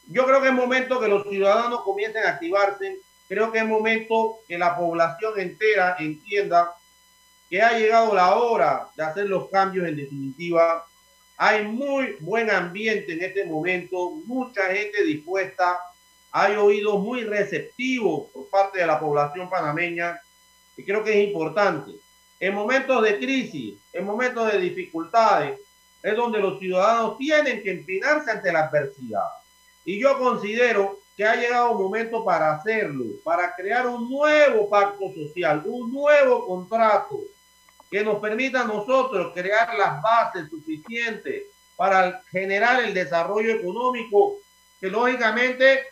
yo 0.06 0.24
creo 0.24 0.40
que 0.40 0.48
es 0.48 0.54
momento 0.54 0.98
que 0.98 1.08
los 1.08 1.28
ciudadanos 1.28 1.82
comiencen 1.82 2.24
a 2.24 2.30
activarse, 2.30 2.98
creo 3.28 3.52
que 3.52 3.58
es 3.58 3.66
momento 3.66 4.38
que 4.48 4.56
la 4.56 4.74
población 4.76 5.38
entera 5.38 5.96
entienda 5.98 6.74
que 7.50 7.62
ha 7.62 7.78
llegado 7.78 8.14
la 8.14 8.34
hora 8.34 8.88
de 8.96 9.02
hacer 9.02 9.26
los 9.26 9.48
cambios 9.48 9.86
en 9.86 9.96
definitiva. 9.96 10.86
Hay 11.36 11.66
muy 11.66 12.16
buen 12.20 12.50
ambiente 12.50 13.12
en 13.12 13.22
este 13.22 13.44
momento, 13.44 14.10
mucha 14.24 14.62
gente 14.66 15.04
dispuesta 15.04 15.78
hay 16.40 16.54
oídos 16.54 17.00
muy 17.00 17.24
receptivos 17.24 18.30
por 18.32 18.48
parte 18.48 18.78
de 18.78 18.86
la 18.86 19.00
población 19.00 19.50
panameña 19.50 20.20
y 20.76 20.84
creo 20.84 21.02
que 21.02 21.10
es 21.20 21.28
importante. 21.28 21.90
En 22.38 22.54
momentos 22.54 23.02
de 23.02 23.18
crisis, 23.18 23.74
en 23.92 24.04
momentos 24.04 24.52
de 24.52 24.60
dificultades, 24.60 25.58
es 26.00 26.16
donde 26.16 26.38
los 26.38 26.60
ciudadanos 26.60 27.18
tienen 27.18 27.60
que 27.62 27.72
empinarse 27.72 28.30
ante 28.30 28.52
la 28.52 28.66
adversidad. 28.66 29.26
Y 29.84 29.98
yo 29.98 30.16
considero 30.16 31.00
que 31.16 31.24
ha 31.24 31.34
llegado 31.34 31.72
un 31.72 31.82
momento 31.82 32.24
para 32.24 32.52
hacerlo, 32.52 33.04
para 33.24 33.56
crear 33.56 33.88
un 33.88 34.08
nuevo 34.08 34.68
pacto 34.70 35.12
social, 35.12 35.62
un 35.66 35.92
nuevo 35.92 36.46
contrato 36.46 37.18
que 37.90 38.04
nos 38.04 38.20
permita 38.20 38.60
a 38.60 38.66
nosotros 38.66 39.32
crear 39.34 39.76
las 39.76 40.00
bases 40.00 40.48
suficientes 40.48 41.44
para 41.74 42.22
generar 42.30 42.84
el 42.84 42.94
desarrollo 42.94 43.50
económico 43.50 44.36
que 44.80 44.88
lógicamente 44.88 45.88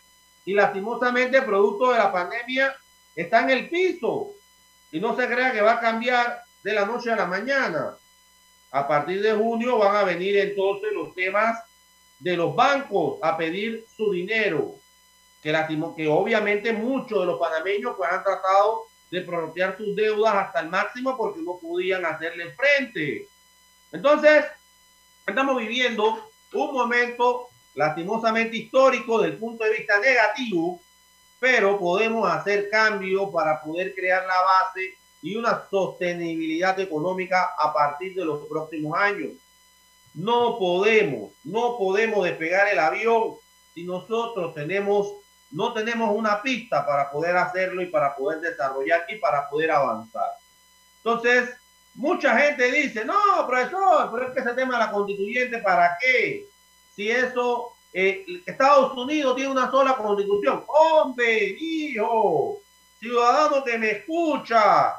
y 0.47 0.55
lastimosamente 0.55 1.43
producto 1.43 1.93
de 1.93 1.99
la 1.99 2.11
pandemia 2.11 2.75
está 3.15 3.43
en 3.43 3.51
el 3.51 3.69
piso 3.69 4.31
y 4.93 5.01
no 5.01 5.15
se 5.17 5.27
crea 5.27 5.53
que 5.53 5.61
va 5.61 5.73
a 5.73 5.81
cambiar 5.81 6.43
de 6.63 6.73
la 6.73 6.87
noche 6.87 7.13
a 7.13 7.17
la 7.17 7.27
mañana. 7.27 7.97
A 8.71 8.87
partir 8.87 9.21
de 9.21 9.33
junio 9.33 9.79
van 9.79 9.97
a 9.97 10.05
venir 10.05 10.37
entonces 10.37 10.93
los 10.93 11.15
temas 11.15 11.63
de 12.21 12.37
los 12.37 12.55
bancos 12.55 13.19
a 13.23 13.37
pedir 13.37 13.85
su 13.97 14.13
dinero, 14.13 14.77
que, 15.43 15.53
que 15.97 16.09
obviamente 16.09 16.73
muchos 16.73 17.21
de 17.21 17.27
los 17.27 17.41
panameños 17.41 17.95
pues 17.97 18.11
han 18.11 18.23
tratado 18.23 18.85
de 19.11 19.23
prorrotear 19.23 19.77
sus 19.77 19.95
deudas 19.97 20.35
hasta 20.35 20.61
el 20.61 20.69
máximo 20.69 21.17
porque 21.17 21.41
no 21.41 21.59
podían 21.59 22.05
hacerle 22.05 22.55
frente. 22.55 23.29
Entonces, 23.93 24.45
estamos 25.27 25.59
viviendo 25.59 26.31
un 26.53 26.73
momento 26.73 27.49
lastimosamente 27.77 28.57
histórico 28.57 29.21
del 29.21 29.37
punto 29.37 29.63
de 29.63 29.71
vista 29.71 30.01
negativo, 30.01 30.81
pero 31.39 31.79
podemos 31.79 32.29
hacer 32.29 32.69
cambios 32.71 33.31
para 33.31 33.63
poder 33.63 33.95
crear 33.95 34.27
la 34.27 34.41
base 34.43 34.97
y 35.23 35.37
una 35.37 35.63
sostenibilidad 35.71 36.79
económica 36.81 37.55
a 37.59 37.73
partir 37.73 38.15
de 38.15 38.25
los 38.25 38.47
próximos 38.49 38.99
años. 38.99 39.33
No 40.15 40.59
podemos, 40.59 41.33
no 41.45 41.77
podemos 41.79 42.25
despegar 42.25 42.69
el 42.69 42.79
avión 42.79 43.35
si 43.75 43.85
nosotros 43.85 44.55
tenemos, 44.55 45.13
no 45.51 45.75
tenemos 45.75 46.17
una 46.17 46.41
pista 46.41 46.87
para 46.87 47.11
poder 47.11 47.37
hacerlo 47.37 47.83
y 47.83 47.87
para 47.87 48.17
poder 48.17 48.41
desarrollar 48.41 49.05
y 49.09 49.17
para 49.17 49.51
poder 49.51 49.71
avanzar. 49.71 50.31
Entonces, 51.05 51.51
mucha 51.95 52.39
gente 52.39 52.73
dice, 52.73 53.05
no, 53.05 53.47
profesor, 53.47 54.11
pero 54.11 54.29
es 54.29 54.33
que 54.33 54.41
ese 54.41 54.55
tema 54.55 54.79
de 54.79 54.87
la 54.87 54.91
constituyente, 54.91 55.59
¿para 55.59 55.99
qué? 56.01 56.49
Si 56.97 57.11
eso, 57.11 57.75
eh, 57.93 58.25
Estados 58.47 58.97
Unidos 58.97 59.37
tiene 59.37 59.51
una 59.51 59.71
sola 59.71 59.97
constitución. 59.97 60.65
Hombre, 60.67 61.57
hijo, 61.61 62.61
ciudadano 62.99 63.63
que 63.63 63.77
me 63.77 63.91
escucha, 63.91 64.97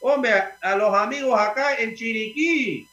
hombre, 0.00 0.32
a, 0.60 0.76
los 0.76 0.94
amigos 0.94 1.40
acá 1.40 1.76
en 1.76 1.94
Chiriquí, 1.94 2.86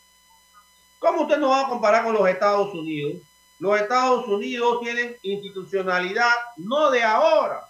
¿cómo 1.00 1.24
usted 1.24 1.38
no 1.38 1.50
va 1.50 1.62
a 1.62 1.70
comparar 1.70 2.06
con 2.06 2.14
los 2.14 2.28
Estados 2.30 2.74
Unidos? 2.74 3.22
Los 3.60 3.80
Estados 3.80 4.26
Unidos 4.28 4.80
tienen 4.82 5.18
institucionalidad 5.22 6.34
no 6.56 6.92
de 6.92 7.04
ahora, 7.04 7.68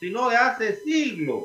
sino 0.00 0.28
de 0.28 0.36
hace 0.36 0.80
siglos. 0.80 1.44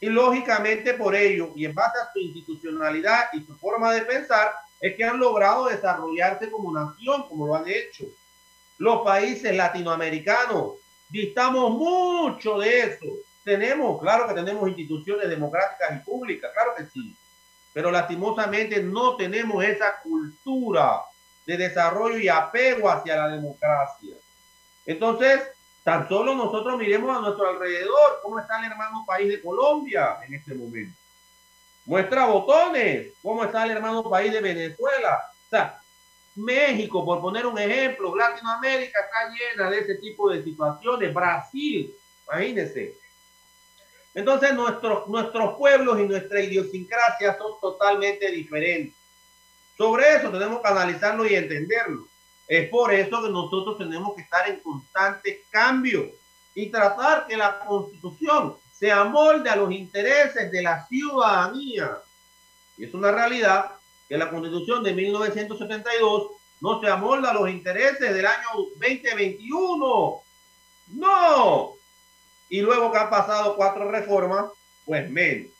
Y 0.00 0.08
lógicamente 0.08 0.94
por 0.94 1.14
ello, 1.14 1.52
y 1.54 1.64
en 1.64 1.74
base 1.74 1.98
a 1.98 2.12
su 2.12 2.18
institucionalidad 2.18 3.28
y 3.32 3.40
su 3.40 3.56
forma 3.56 3.92
de 3.92 4.02
pensar, 4.02 4.52
es 4.84 4.96
que 4.96 5.04
han 5.04 5.18
logrado 5.18 5.68
desarrollarse 5.68 6.50
como 6.50 6.70
nación, 6.70 7.26
como 7.26 7.46
lo 7.46 7.54
han 7.54 7.66
hecho. 7.66 8.04
Los 8.76 9.00
países 9.00 9.56
latinoamericanos 9.56 10.74
distamos 11.08 11.70
mucho 11.70 12.58
de 12.58 12.80
eso. 12.80 13.06
Tenemos, 13.44 13.98
claro 13.98 14.28
que 14.28 14.34
tenemos 14.34 14.68
instituciones 14.68 15.26
democráticas 15.30 15.96
y 15.96 16.04
públicas, 16.04 16.50
claro 16.52 16.72
que 16.76 16.84
sí. 16.84 17.16
pero 17.72 17.90
lastimosamente 17.90 18.82
no 18.82 19.16
tenemos 19.16 19.64
esa 19.64 20.00
cultura 20.02 21.00
de 21.46 21.56
desarrollo 21.56 22.18
y 22.18 22.28
apego 22.28 22.90
hacia 22.90 23.16
la 23.16 23.28
democracia. 23.28 24.14
Entonces, 24.84 25.44
tan 25.82 26.06
solo 26.10 26.34
nosotros 26.34 26.76
miremos 26.76 27.16
a 27.16 27.22
nuestro 27.22 27.48
alrededor 27.48 28.20
cómo 28.22 28.38
está 28.38 28.58
el 28.58 28.70
hermano 28.70 29.02
país 29.06 29.28
de 29.28 29.40
Colombia 29.40 30.18
en 30.26 30.34
este 30.34 30.54
momento. 30.54 30.94
Muestra 31.86 32.26
botones, 32.26 33.12
cómo 33.22 33.44
está 33.44 33.64
el 33.64 33.72
hermano 33.72 34.08
país 34.08 34.32
de 34.32 34.40
Venezuela. 34.40 35.20
O 35.46 35.50
sea, 35.50 35.80
México, 36.34 37.04
por 37.04 37.20
poner 37.20 37.46
un 37.46 37.58
ejemplo, 37.58 38.14
Latinoamérica 38.16 39.00
está 39.00 39.28
llena 39.28 39.70
de 39.70 39.78
ese 39.80 39.94
tipo 39.96 40.30
de 40.30 40.42
situaciones. 40.42 41.12
Brasil, 41.12 41.94
imagínense. 42.26 42.96
Entonces 44.14 44.54
nuestros, 44.54 45.08
nuestros 45.08 45.56
pueblos 45.56 45.98
y 46.00 46.04
nuestra 46.04 46.40
idiosincrasia 46.40 47.36
son 47.36 47.52
totalmente 47.60 48.30
diferentes. 48.30 48.94
Sobre 49.76 50.16
eso 50.16 50.30
tenemos 50.30 50.62
que 50.62 50.68
analizarlo 50.68 51.26
y 51.26 51.34
entenderlo. 51.34 52.06
Es 52.46 52.68
por 52.68 52.94
eso 52.94 53.22
que 53.22 53.30
nosotros 53.30 53.78
tenemos 53.78 54.14
que 54.14 54.22
estar 54.22 54.48
en 54.48 54.60
constante 54.60 55.44
cambio 55.50 56.12
y 56.54 56.70
tratar 56.70 57.26
que 57.26 57.36
la 57.36 57.58
constitución 57.60 58.56
se 58.78 58.90
amolde 58.90 59.48
a 59.50 59.56
los 59.56 59.72
intereses 59.72 60.50
de 60.50 60.62
la 60.62 60.86
ciudadanía. 60.86 61.98
Y 62.76 62.84
es 62.84 62.94
una 62.94 63.12
realidad 63.12 63.72
que 64.08 64.18
la 64.18 64.30
constitución 64.30 64.82
de 64.82 64.92
1972 64.92 66.30
no 66.60 66.80
se 66.80 66.88
amolda 66.88 67.30
a 67.30 67.34
los 67.34 67.48
intereses 67.48 68.12
del 68.12 68.26
año 68.26 68.48
2021. 68.80 70.22
No. 70.88 71.72
Y 72.48 72.60
luego 72.60 72.92
que 72.92 72.98
han 72.98 73.10
pasado 73.10 73.56
cuatro 73.56 73.90
reformas, 73.90 74.46
pues 74.84 75.10
menos. 75.10 75.50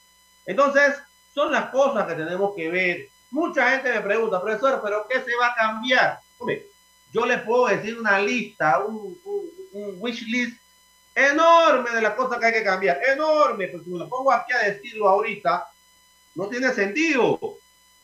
Entonces, 0.47 0.95
son 1.35 1.53
las 1.53 1.71
cosas 1.71 2.07
que 2.07 2.15
tenemos 2.15 2.55
que 2.55 2.69
ver. 2.69 3.09
Mucha 3.31 3.71
gente 3.71 3.93
me 3.93 4.01
pregunta, 4.01 4.41
profesor, 4.41 4.81
¿pero 4.83 5.07
qué 5.09 5.21
se 5.21 5.35
va 5.37 5.49
a 5.49 5.55
cambiar? 5.55 6.21
Hombre, 6.39 6.67
yo 7.13 7.27
le 7.27 7.39
puedo 7.39 7.67
decir 7.67 7.99
una 7.99 8.19
lista, 8.19 8.85
un, 8.85 9.19
un, 9.73 9.97
wish 9.99 10.23
list 10.29 10.61
enorme 11.15 11.91
de 11.91 12.03
las 12.03 12.15
cosas 12.15 12.39
que 12.39 12.47
hay 12.47 12.53
que 12.53 12.65
cambiar. 12.65 13.01
Enorme, 13.05 13.69
porque 13.69 13.85
si 13.85 13.91
me 13.91 13.99
lo 13.99 14.09
pongo 14.09 14.33
aquí 14.33 14.53
a 14.53 14.71
decirlo 14.71 15.09
ahorita, 15.09 15.69
no 16.35 16.49
tiene 16.49 16.73
sentido. 16.73 17.39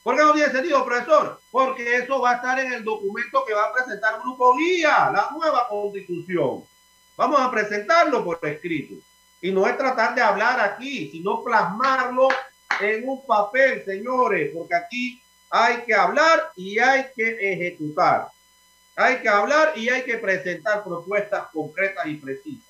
¿Por 0.03 0.17
qué 0.17 0.23
no 0.23 0.33
tiene 0.33 0.51
sentido, 0.51 0.85
profesor? 0.85 1.41
Porque 1.51 1.97
eso 1.97 2.21
va 2.21 2.33
a 2.33 2.35
estar 2.37 2.59
en 2.59 2.73
el 2.73 2.85
documento 2.85 3.45
que 3.45 3.53
va 3.53 3.65
a 3.65 3.73
presentar 3.73 4.21
Grupo 4.21 4.57
Guía, 4.57 5.11
la 5.13 5.29
nueva 5.33 5.69
constitución. 5.69 6.65
Vamos 7.17 7.41
a 7.41 7.51
presentarlo 7.51 8.25
por 8.25 8.39
escrito. 8.43 8.95
Y 9.43 9.51
no 9.51 9.67
es 9.67 9.77
tratar 9.77 10.15
de 10.15 10.23
hablar 10.23 10.61
aquí, 10.61 11.11
sino 11.11 11.43
plasmarlo 11.43 12.29
en 12.81 13.09
un 13.09 13.27
papel, 13.27 13.85
señores, 13.85 14.53
porque 14.55 14.75
aquí 14.75 15.23
hay 15.51 15.83
que 15.83 15.95
hablar 15.95 16.51
y 16.57 16.79
hay 16.79 17.07
que 17.15 17.53
ejecutar. 17.53 18.29
Hay 18.97 19.21
que 19.21 19.29
hablar 19.29 19.73
y 19.77 19.89
hay 19.89 20.03
que 20.03 20.19
presentar 20.19 20.85
propuestas 20.85 21.49
concretas 21.53 22.07
y 22.07 22.15
precisas. 22.17 22.70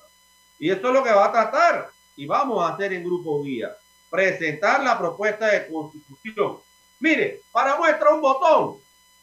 Y 0.60 0.70
esto 0.70 0.88
es 0.88 0.94
lo 0.94 1.02
que 1.02 1.10
va 1.10 1.24
a 1.24 1.32
tratar 1.32 1.90
y 2.14 2.26
vamos 2.26 2.62
a 2.62 2.74
hacer 2.74 2.92
en 2.92 3.02
Grupo 3.02 3.42
Guía. 3.42 3.74
Presentar 4.10 4.84
la 4.84 4.98
propuesta 4.98 5.46
de 5.46 5.66
constitución. 5.66 6.58
Mire, 7.00 7.40
para 7.50 7.76
muestra 7.76 8.12
un 8.14 8.20
botón, 8.20 8.76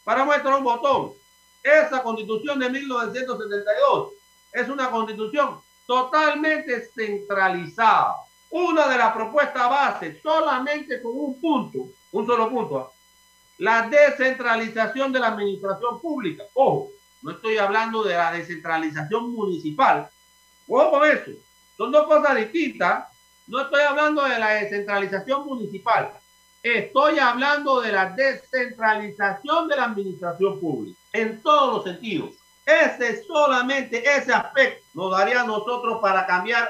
para 0.03 0.25
muestra 0.25 0.57
un 0.57 0.63
botón, 0.63 1.13
esa 1.61 2.01
constitución 2.01 2.59
de 2.59 2.69
1972 2.69 4.13
es 4.51 4.67
una 4.67 4.89
constitución 4.89 5.61
totalmente 5.85 6.89
centralizada. 6.95 8.15
Una 8.49 8.87
de 8.87 8.97
las 8.97 9.13
propuestas 9.13 9.69
base, 9.69 10.19
solamente 10.21 11.01
con 11.01 11.11
un 11.13 11.39
punto, 11.39 11.89
un 12.13 12.25
solo 12.25 12.49
punto, 12.49 12.79
¿ah? 12.79 12.91
la 13.59 13.89
descentralización 13.89 15.11
de 15.11 15.19
la 15.19 15.27
administración 15.27 15.99
pública. 15.99 16.43
Ojo, 16.53 16.89
no 17.21 17.31
estoy 17.31 17.57
hablando 17.57 18.03
de 18.03 18.15
la 18.15 18.31
descentralización 18.31 19.33
municipal. 19.33 20.09
Ojo 20.67 20.91
con 20.91 21.09
eso. 21.09 21.31
Son 21.77 21.91
dos 21.91 22.05
cosas 22.07 22.35
distintas. 22.35 23.05
No 23.47 23.61
estoy 23.61 23.81
hablando 23.81 24.23
de 24.23 24.39
la 24.39 24.49
descentralización 24.49 25.45
municipal. 25.45 26.11
Estoy 26.61 27.19
hablando 27.19 27.79
de 27.81 27.91
la 27.91 28.09
descentralización 28.09 29.67
de 29.67 29.75
la 29.75 29.85
administración 29.85 30.59
pública 30.59 30.99
en 31.13 31.41
todos 31.41 31.75
los 31.75 31.83
sentidos. 31.85 32.31
Ese 32.65 33.23
solamente 33.23 34.03
ese 34.03 34.33
aspecto 34.33 34.85
nos 34.93 35.11
daría 35.11 35.41
a 35.41 35.45
nosotros 35.45 35.99
para 36.01 36.25
cambiar 36.25 36.67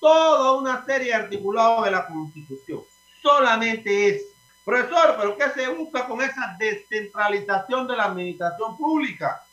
toda 0.00 0.52
una 0.52 0.84
serie 0.86 1.08
de 1.08 1.14
articulados 1.14 1.84
de 1.84 1.90
la 1.90 2.06
Constitución. 2.06 2.82
Solamente 3.22 4.08
es. 4.08 4.24
Profesor, 4.64 5.16
¿pero 5.18 5.36
qué 5.36 5.50
se 5.50 5.68
busca 5.68 6.06
con 6.06 6.22
esa 6.22 6.56
descentralización 6.58 7.86
de 7.86 7.96
la 7.96 8.04
administración 8.04 8.78
pública? 8.78 9.43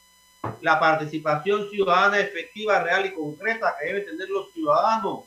La 0.62 0.80
participación 0.80 1.69
ciudadana 1.69 2.19
efectiva, 2.19 2.84
real 2.84 3.06
y 3.06 3.13
concreta 3.13 3.75
que 3.80 3.88
deben 3.88 4.06
tener 4.06 4.30
los 4.30 4.51
ciudadanos. 4.54 5.21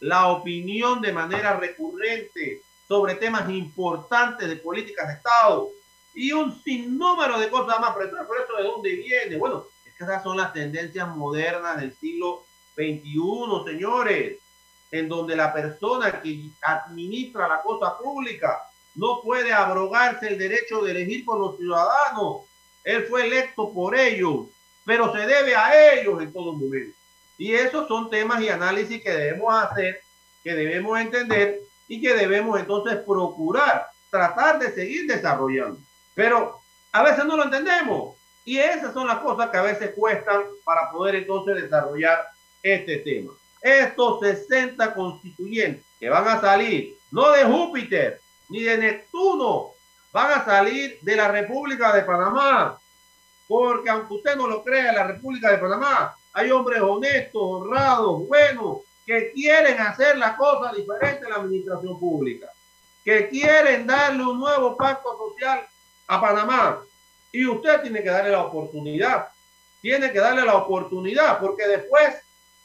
La 0.00 0.28
opinión 0.28 1.00
de 1.00 1.12
manera 1.12 1.54
recurrente 1.54 2.62
sobre 2.86 3.16
temas 3.16 3.48
importantes 3.50 4.48
de 4.48 4.56
políticas 4.56 5.08
de 5.08 5.14
Estado. 5.14 5.68
Y 6.14 6.32
un 6.32 6.62
sinnúmero 6.62 7.38
de 7.38 7.50
cosas 7.50 7.78
más. 7.80 7.92
¿por 7.92 8.04
eso 8.04 8.56
de 8.56 8.64
dónde 8.64 8.90
viene? 8.96 9.36
Bueno, 9.36 9.66
esas 9.98 10.22
son 10.22 10.36
las 10.36 10.52
tendencias 10.52 11.08
modernas 11.16 11.80
del 11.80 11.94
siglo 11.96 12.44
XXI, 12.74 13.64
señores, 13.66 14.38
en 14.90 15.08
donde 15.08 15.34
la 15.34 15.52
persona 15.52 16.22
que 16.22 16.50
administra 16.62 17.48
la 17.48 17.62
cosa 17.62 17.98
pública 17.98 18.62
no 18.94 19.20
puede 19.22 19.52
abrogarse 19.52 20.28
el 20.28 20.38
derecho 20.38 20.82
de 20.82 20.92
elegir 20.92 21.24
por 21.24 21.38
los 21.38 21.56
ciudadanos. 21.56 22.42
Él 22.84 23.06
fue 23.08 23.26
electo 23.26 23.72
por 23.72 23.98
ellos, 23.98 24.46
pero 24.88 25.12
se 25.12 25.18
debe 25.26 25.54
a 25.54 25.92
ellos 25.92 26.22
en 26.22 26.32
todo 26.32 26.54
momento. 26.54 26.96
Y 27.36 27.52
esos 27.52 27.86
son 27.86 28.08
temas 28.08 28.40
y 28.40 28.48
análisis 28.48 29.02
que 29.02 29.10
debemos 29.10 29.54
hacer, 29.62 30.00
que 30.42 30.54
debemos 30.54 30.98
entender 30.98 31.60
y 31.86 32.00
que 32.00 32.14
debemos 32.14 32.58
entonces 32.58 32.96
procurar 33.06 33.86
tratar 34.10 34.58
de 34.58 34.72
seguir 34.72 35.06
desarrollando. 35.06 35.78
Pero 36.14 36.58
a 36.90 37.02
veces 37.02 37.26
no 37.26 37.36
lo 37.36 37.44
entendemos. 37.44 38.16
Y 38.46 38.56
esas 38.56 38.94
son 38.94 39.06
las 39.06 39.18
cosas 39.18 39.50
que 39.50 39.58
a 39.58 39.62
veces 39.62 39.90
cuestan 39.94 40.40
para 40.64 40.90
poder 40.90 41.16
entonces 41.16 41.60
desarrollar 41.60 42.26
este 42.62 42.96
tema. 43.00 43.32
Estos 43.60 44.20
60 44.20 44.94
constituyentes 44.94 45.84
que 46.00 46.08
van 46.08 46.26
a 46.26 46.40
salir, 46.40 46.96
no 47.10 47.30
de 47.32 47.44
Júpiter 47.44 48.22
ni 48.48 48.62
de 48.62 48.78
Neptuno, 48.78 49.72
van 50.12 50.32
a 50.32 50.44
salir 50.46 50.98
de 51.02 51.14
la 51.14 51.28
República 51.28 51.94
de 51.94 52.04
Panamá. 52.04 52.80
Porque 53.48 53.90
aunque 53.90 54.14
usted 54.14 54.36
no 54.36 54.46
lo 54.46 54.62
crea, 54.62 54.90
en 54.90 54.94
la 54.94 55.06
República 55.06 55.50
de 55.50 55.58
Panamá 55.58 56.14
hay 56.32 56.50
hombres 56.50 56.80
honestos, 56.80 57.42
honrados, 57.42 58.28
buenos, 58.28 58.78
que 59.04 59.32
quieren 59.32 59.80
hacer 59.80 60.18
la 60.18 60.36
cosa 60.36 60.70
diferente 60.72 61.24
en 61.24 61.30
la 61.30 61.36
administración 61.36 61.98
pública, 61.98 62.46
que 63.02 63.28
quieren 63.28 63.86
darle 63.86 64.22
un 64.22 64.38
nuevo 64.38 64.76
pacto 64.76 65.16
social 65.16 65.66
a 66.06 66.20
Panamá, 66.20 66.82
y 67.32 67.46
usted 67.46 67.82
tiene 67.82 68.02
que 68.02 68.10
darle 68.10 68.30
la 68.30 68.42
oportunidad. 68.44 69.28
Tiene 69.80 70.10
que 70.12 70.18
darle 70.18 70.44
la 70.44 70.56
oportunidad 70.56 71.38
porque 71.38 71.66
después 71.66 72.16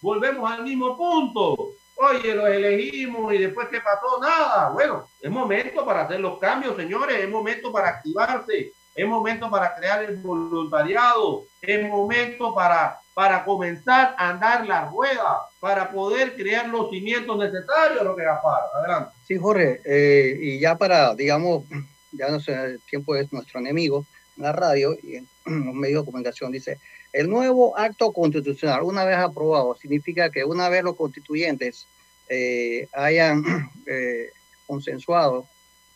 volvemos 0.01 0.51
al 0.51 0.63
mismo 0.63 0.97
punto. 0.97 1.73
Oye, 1.95 2.33
los 2.33 2.49
elegimos 2.49 3.33
y 3.33 3.37
después 3.37 3.67
¿qué 3.69 3.81
pasó? 3.81 4.19
Nada. 4.19 4.69
Bueno, 4.69 5.07
es 5.21 5.29
momento 5.29 5.85
para 5.85 6.03
hacer 6.03 6.19
los 6.19 6.39
cambios, 6.39 6.75
señores. 6.75 7.19
Es 7.19 7.29
momento 7.29 7.71
para 7.71 7.89
activarse. 7.89 8.73
Es 8.95 9.07
momento 9.07 9.49
para 9.49 9.75
crear 9.75 10.03
el 10.03 10.17
voluntariado. 10.17 11.45
Es 11.61 11.87
momento 11.87 12.53
para, 12.53 12.99
para 13.13 13.43
comenzar 13.43 14.15
a 14.17 14.29
andar 14.29 14.67
la 14.67 14.85
rueda, 14.85 15.41
para 15.59 15.91
poder 15.91 16.35
crear 16.35 16.67
los 16.69 16.89
cimientos 16.91 17.37
necesarios, 17.37 18.03
lo 18.03 18.15
que 18.15 18.23
para. 18.23 18.65
Adelante. 18.75 19.15
Sí, 19.25 19.37
Jorge. 19.37 19.81
Eh, 19.85 20.37
y 20.39 20.59
ya 20.59 20.75
para, 20.75 21.15
digamos, 21.15 21.63
ya 22.11 22.29
no 22.29 22.39
sé, 22.39 22.53
el 22.53 22.81
tiempo 22.81 23.15
es 23.15 23.31
nuestro 23.33 23.59
enemigo 23.59 24.05
en 24.37 24.43
la 24.43 24.51
radio 24.51 24.95
y 25.01 25.15
en 25.15 25.27
los 25.65 25.75
medios 25.75 26.03
de 26.03 26.05
comunicación, 26.05 26.51
dice, 26.51 26.79
el 27.11 27.29
nuevo 27.29 27.77
acto 27.77 28.11
constitucional, 28.11 28.83
una 28.83 29.05
vez 29.05 29.17
aprobado, 29.17 29.75
significa 29.75 30.31
que 30.31 30.43
una 30.43 30.69
vez 30.69 30.83
los 30.83 30.95
constituyentes 30.95 31.87
eh, 32.29 32.87
hayan 32.93 33.43
eh, 33.87 34.31
consensuado 34.65 35.47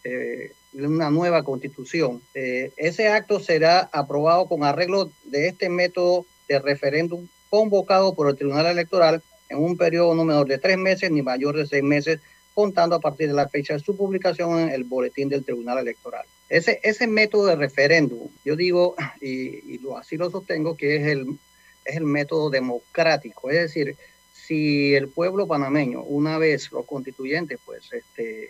eh, 0.04 0.54
una 0.86 1.10
nueva 1.10 1.44
constitución, 1.44 2.22
ese 2.34 3.08
acto 3.08 3.40
será 3.40 3.90
aprobado 3.92 4.48
con 4.48 4.64
arreglo 4.64 5.10
de 5.26 5.48
este 5.48 5.70
método 5.70 6.26
de 6.48 6.60
referéndum 6.60 7.28
convocado 7.50 8.14
por 8.14 8.30
el 8.30 8.36
Tribunal 8.36 8.68
Electoral 8.68 9.22
en 9.50 9.58
un 9.60 9.78
periodo 9.78 10.14
no 10.14 10.26
menor 10.26 10.48
de 10.48 10.58
tres 10.58 10.78
meses 10.78 11.10
ni 11.12 11.22
mayor 11.22 11.56
de 11.56 11.66
seis 11.66 11.84
meses, 11.84 12.20
contando 12.54 12.96
a 12.96 13.00
partir 13.00 13.28
de 13.28 13.34
la 13.34 13.48
fecha 13.48 13.74
de 13.74 13.80
su 13.80 13.96
publicación 13.96 14.60
en 14.60 14.70
el 14.70 14.84
boletín 14.84 15.30
del 15.30 15.46
Tribunal 15.46 15.78
Electoral. 15.80 16.26
Ese, 16.50 16.80
ese 16.84 17.08
método 17.08 17.46
de 17.48 17.56
referéndum, 17.56 18.30
yo 18.44 18.56
digo, 18.56 18.96
y, 19.22 19.78
lo, 19.80 19.98
así 19.98 20.18
lo 20.18 20.30
sostengo, 20.30 20.76
que 20.76 20.96
es 20.96 21.08
el, 21.08 21.38
es 21.86 21.96
el 21.96 22.04
método 22.04 22.50
democrático. 22.50 23.50
Es 23.50 23.58
decir, 23.58 23.96
si 24.34 24.96
el 24.96 25.08
pueblo 25.10 25.48
panameño, 25.48 26.02
una 26.04 26.38
vez 26.38 26.72
los 26.72 26.86
constituyentes, 26.86 27.60
pues, 27.66 27.94
este, 27.94 28.50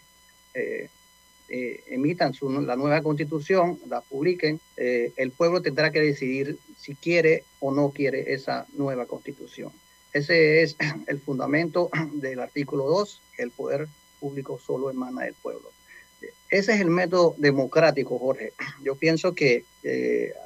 eh, 0.54 0.90
eh, 1.50 1.82
emitan 1.88 2.34
su, 2.34 2.50
la 2.50 2.76
nueva 2.76 3.02
constitución, 3.02 3.80
la 3.88 4.02
publiquen, 4.02 4.60
eh, 4.76 5.14
el 5.16 5.32
pueblo 5.32 5.62
tendrá 5.62 5.92
que 5.92 6.02
decidir 6.02 6.58
si 6.78 6.94
quiere 6.94 7.46
o 7.62 7.72
no 7.72 7.92
quiere 7.92 8.34
esa 8.34 8.66
nueva 8.74 9.06
constitución. 9.06 9.72
Ese 10.12 10.62
es 10.62 10.76
el 11.08 11.22
fundamento 11.22 11.90
del 12.16 12.42
artículo 12.42 12.84
2, 12.86 13.22
el 13.38 13.52
poder 13.52 13.88
público 14.20 14.60
solo 14.60 14.90
emana 14.90 15.24
del 15.24 15.36
pueblo. 15.36 15.72
Ese 16.50 16.74
es 16.74 16.82
el 16.82 16.90
método 16.90 17.36
democrático, 17.38 18.20
Jorge. 18.20 18.52
Yo 18.84 18.96
pienso 18.96 19.34
que 19.34 19.64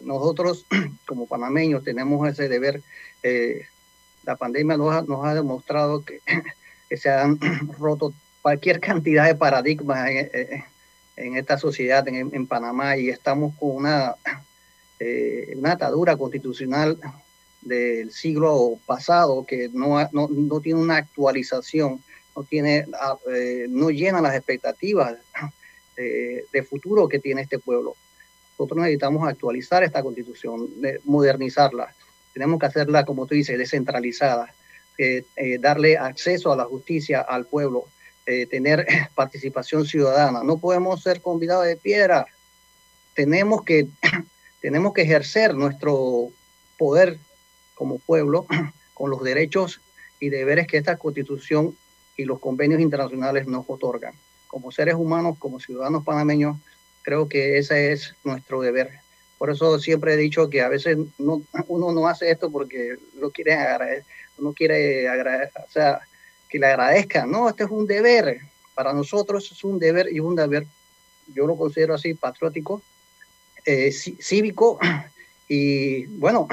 nosotros 0.03 0.67
como 1.07 1.25
panameños 1.25 1.83
tenemos 1.83 2.29
ese 2.29 2.47
deber. 2.47 2.83
la 4.23 4.35
pandemia 4.35 4.77
nos 4.77 4.93
ha, 4.93 5.01
nos 5.01 5.25
ha 5.25 5.33
demostrado 5.33 6.05
que, 6.05 6.19
se 6.95 7.09
han 7.09 7.39
roto 7.79 8.13
cualquier 8.43 8.79
cantidad 8.79 9.25
de 9.25 9.33
paradigmas 9.33 10.07
en 11.15 11.37
esta 11.37 11.57
sociedad 11.57 12.07
en, 12.07 12.33
en, 12.33 12.47
Panamá 12.47 12.97
y 12.97 13.09
estamos 13.09 13.55
con 13.57 13.75
una, 13.75 14.15
eh, 14.99 15.53
una 15.55 15.73
atadura 15.73 16.17
constitucional 16.17 16.97
del 17.61 18.11
siglo 18.11 18.79
pasado 18.85 19.45
que 19.45 19.69
no, 19.71 19.99
no, 20.11 20.27
no 20.29 20.59
tiene 20.61 20.79
una 20.79 20.97
actualización, 20.97 22.01
no, 22.35 22.43
tiene, 22.43 22.85
ah, 22.99 23.17
eh, 23.31 23.67
no 23.69 23.89
llena 23.89 24.21
las 24.21 24.35
expectativas 24.35 25.17
eh, 25.97 26.45
de 26.51 26.63
futuro 26.63 27.07
que 27.07 27.19
tiene 27.19 27.41
este 27.41 27.59
pueblo. 27.59 27.95
Nosotros 28.57 28.79
necesitamos 28.79 29.27
actualizar 29.27 29.83
esta 29.83 30.03
constitución, 30.03 30.69
modernizarla. 31.03 31.95
Tenemos 32.31 32.59
que 32.59 32.67
hacerla, 32.67 33.05
como 33.05 33.25
tú 33.25 33.33
dices, 33.33 33.57
descentralizada, 33.57 34.53
darle 35.59 35.97
acceso 35.97 36.53
a 36.53 36.55
la 36.55 36.65
justicia 36.65 37.21
al 37.21 37.47
pueblo, 37.47 37.87
eh, 38.31 38.45
tener 38.47 38.85
participación 39.15 39.85
ciudadana. 39.85 40.43
No 40.43 40.57
podemos 40.57 41.03
ser 41.03 41.21
convidados 41.21 41.65
de 41.65 41.75
piedra. 41.75 42.25
Tenemos 43.13 43.63
que, 43.63 43.87
tenemos 44.61 44.93
que 44.93 45.01
ejercer 45.01 45.53
nuestro 45.53 46.29
poder 46.77 47.17
como 47.75 47.99
pueblo 47.99 48.45
con 48.93 49.09
los 49.09 49.23
derechos 49.23 49.81
y 50.19 50.29
deberes 50.29 50.67
que 50.67 50.77
esta 50.77 50.97
constitución 50.97 51.75
y 52.15 52.25
los 52.25 52.39
convenios 52.39 52.79
internacionales 52.79 53.47
nos 53.47 53.65
otorgan. 53.67 54.13
Como 54.47 54.71
seres 54.71 54.95
humanos, 54.95 55.37
como 55.39 55.59
ciudadanos 55.59 56.03
panameños, 56.03 56.57
creo 57.01 57.27
que 57.27 57.57
ese 57.57 57.91
es 57.91 58.15
nuestro 58.23 58.61
deber. 58.61 58.91
Por 59.37 59.49
eso 59.49 59.79
siempre 59.79 60.13
he 60.13 60.17
dicho 60.17 60.49
que 60.49 60.61
a 60.61 60.69
veces 60.69 60.97
no, 61.17 61.41
uno 61.67 61.91
no 61.91 62.07
hace 62.07 62.31
esto 62.31 62.51
porque 62.51 62.97
lo 63.19 63.31
quiere 63.31 63.55
agradecer, 63.55 64.05
uno 64.37 64.53
quiere 64.53 65.09
agradecer, 65.09 65.63
o 65.67 65.71
sea, 65.71 66.01
que 66.51 66.59
le 66.59 66.67
agradezcan. 66.67 67.31
No, 67.31 67.49
este 67.49 67.63
es 67.63 67.71
un 67.71 67.87
deber. 67.87 68.41
Para 68.75 68.93
nosotros 68.93 69.49
es 69.51 69.63
un 69.63 69.79
deber 69.79 70.11
y 70.11 70.19
un 70.19 70.35
deber, 70.35 70.67
yo 71.33 71.47
lo 71.47 71.55
considero 71.55 71.95
así, 71.95 72.13
patriótico, 72.13 72.81
eh, 73.65 73.91
cívico 73.91 74.77
y 75.47 76.05
bueno, 76.17 76.47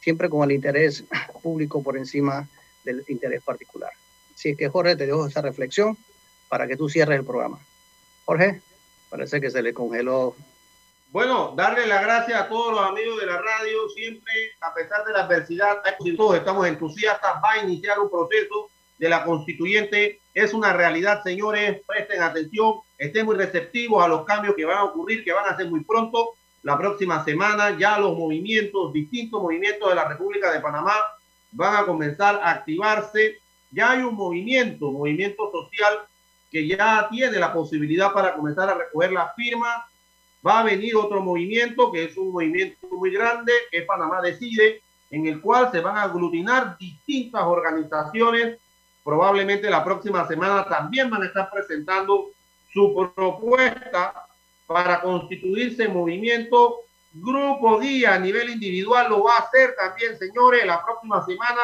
siempre 0.00 0.30
con 0.30 0.42
el 0.42 0.56
interés 0.56 1.04
público 1.42 1.82
por 1.82 1.96
encima 1.96 2.48
del 2.82 3.04
interés 3.08 3.42
particular. 3.42 3.92
Así 4.34 4.56
que 4.56 4.68
Jorge, 4.68 4.96
te 4.96 5.06
dejo 5.06 5.26
esa 5.26 5.42
reflexión 5.42 5.98
para 6.48 6.66
que 6.66 6.76
tú 6.76 6.88
cierres 6.88 7.18
el 7.18 7.26
programa. 7.26 7.58
Jorge, 8.24 8.62
parece 9.10 9.40
que 9.40 9.50
se 9.50 9.62
le 9.62 9.74
congeló. 9.74 10.34
Bueno, 11.10 11.52
darle 11.56 11.86
las 11.86 12.02
gracias 12.02 12.40
a 12.40 12.48
todos 12.48 12.72
los 12.72 12.88
amigos 12.88 13.20
de 13.20 13.26
la 13.26 13.38
radio. 13.38 13.88
Siempre, 13.90 14.32
a 14.60 14.72
pesar 14.72 15.04
de 15.04 15.12
la 15.12 15.24
adversidad, 15.24 15.82
todos 16.16 16.36
estamos 16.36 16.66
entusiastas. 16.66 17.34
Va 17.42 17.52
a 17.52 17.64
iniciar 17.64 17.98
un 17.98 18.08
proceso 18.08 18.70
de 19.00 19.08
la 19.08 19.24
constituyente 19.24 20.20
es 20.34 20.52
una 20.52 20.74
realidad, 20.74 21.22
señores. 21.24 21.80
Presten 21.86 22.22
atención, 22.22 22.74
estén 22.98 23.24
muy 23.24 23.34
receptivos 23.34 24.04
a 24.04 24.08
los 24.08 24.26
cambios 24.26 24.54
que 24.54 24.66
van 24.66 24.76
a 24.76 24.84
ocurrir, 24.84 25.24
que 25.24 25.32
van 25.32 25.48
a 25.48 25.56
ser 25.56 25.70
muy 25.70 25.82
pronto. 25.82 26.34
La 26.62 26.76
próxima 26.76 27.24
semana 27.24 27.78
ya 27.78 27.98
los 27.98 28.14
movimientos, 28.16 28.92
distintos 28.92 29.40
movimientos 29.40 29.88
de 29.88 29.94
la 29.94 30.06
República 30.06 30.52
de 30.52 30.60
Panamá 30.60 30.92
van 31.52 31.76
a 31.76 31.86
comenzar 31.86 32.36
a 32.42 32.50
activarse. 32.50 33.38
Ya 33.70 33.92
hay 33.92 34.02
un 34.02 34.14
movimiento, 34.14 34.92
movimiento 34.92 35.50
social, 35.50 36.00
que 36.50 36.68
ya 36.68 37.08
tiene 37.10 37.38
la 37.38 37.54
posibilidad 37.54 38.12
para 38.12 38.34
comenzar 38.34 38.68
a 38.68 38.74
recoger 38.74 39.12
las 39.12 39.34
firmas. 39.34 39.82
Va 40.46 40.60
a 40.60 40.64
venir 40.64 40.94
otro 40.94 41.22
movimiento, 41.22 41.90
que 41.90 42.04
es 42.04 42.16
un 42.18 42.32
movimiento 42.32 42.86
muy 42.88 43.10
grande, 43.10 43.52
que 43.70 43.80
Panamá 43.82 44.20
Decide, 44.20 44.82
en 45.10 45.26
el 45.26 45.40
cual 45.40 45.70
se 45.72 45.80
van 45.80 45.96
a 45.96 46.02
aglutinar 46.02 46.76
distintas 46.76 47.44
organizaciones 47.44 48.58
probablemente 49.04 49.70
la 49.70 49.84
próxima 49.84 50.26
semana 50.26 50.64
también 50.68 51.10
van 51.10 51.22
a 51.22 51.26
estar 51.26 51.50
presentando 51.50 52.30
su 52.72 53.12
propuesta 53.14 54.26
para 54.66 55.00
constituirse 55.00 55.88
movimiento. 55.88 56.80
Grupo 57.12 57.80
Guía 57.80 58.14
a 58.14 58.18
nivel 58.18 58.50
individual 58.50 59.08
lo 59.08 59.24
va 59.24 59.36
a 59.36 59.40
hacer 59.40 59.74
también, 59.76 60.16
señores. 60.16 60.64
La 60.64 60.84
próxima 60.84 61.24
semana 61.24 61.60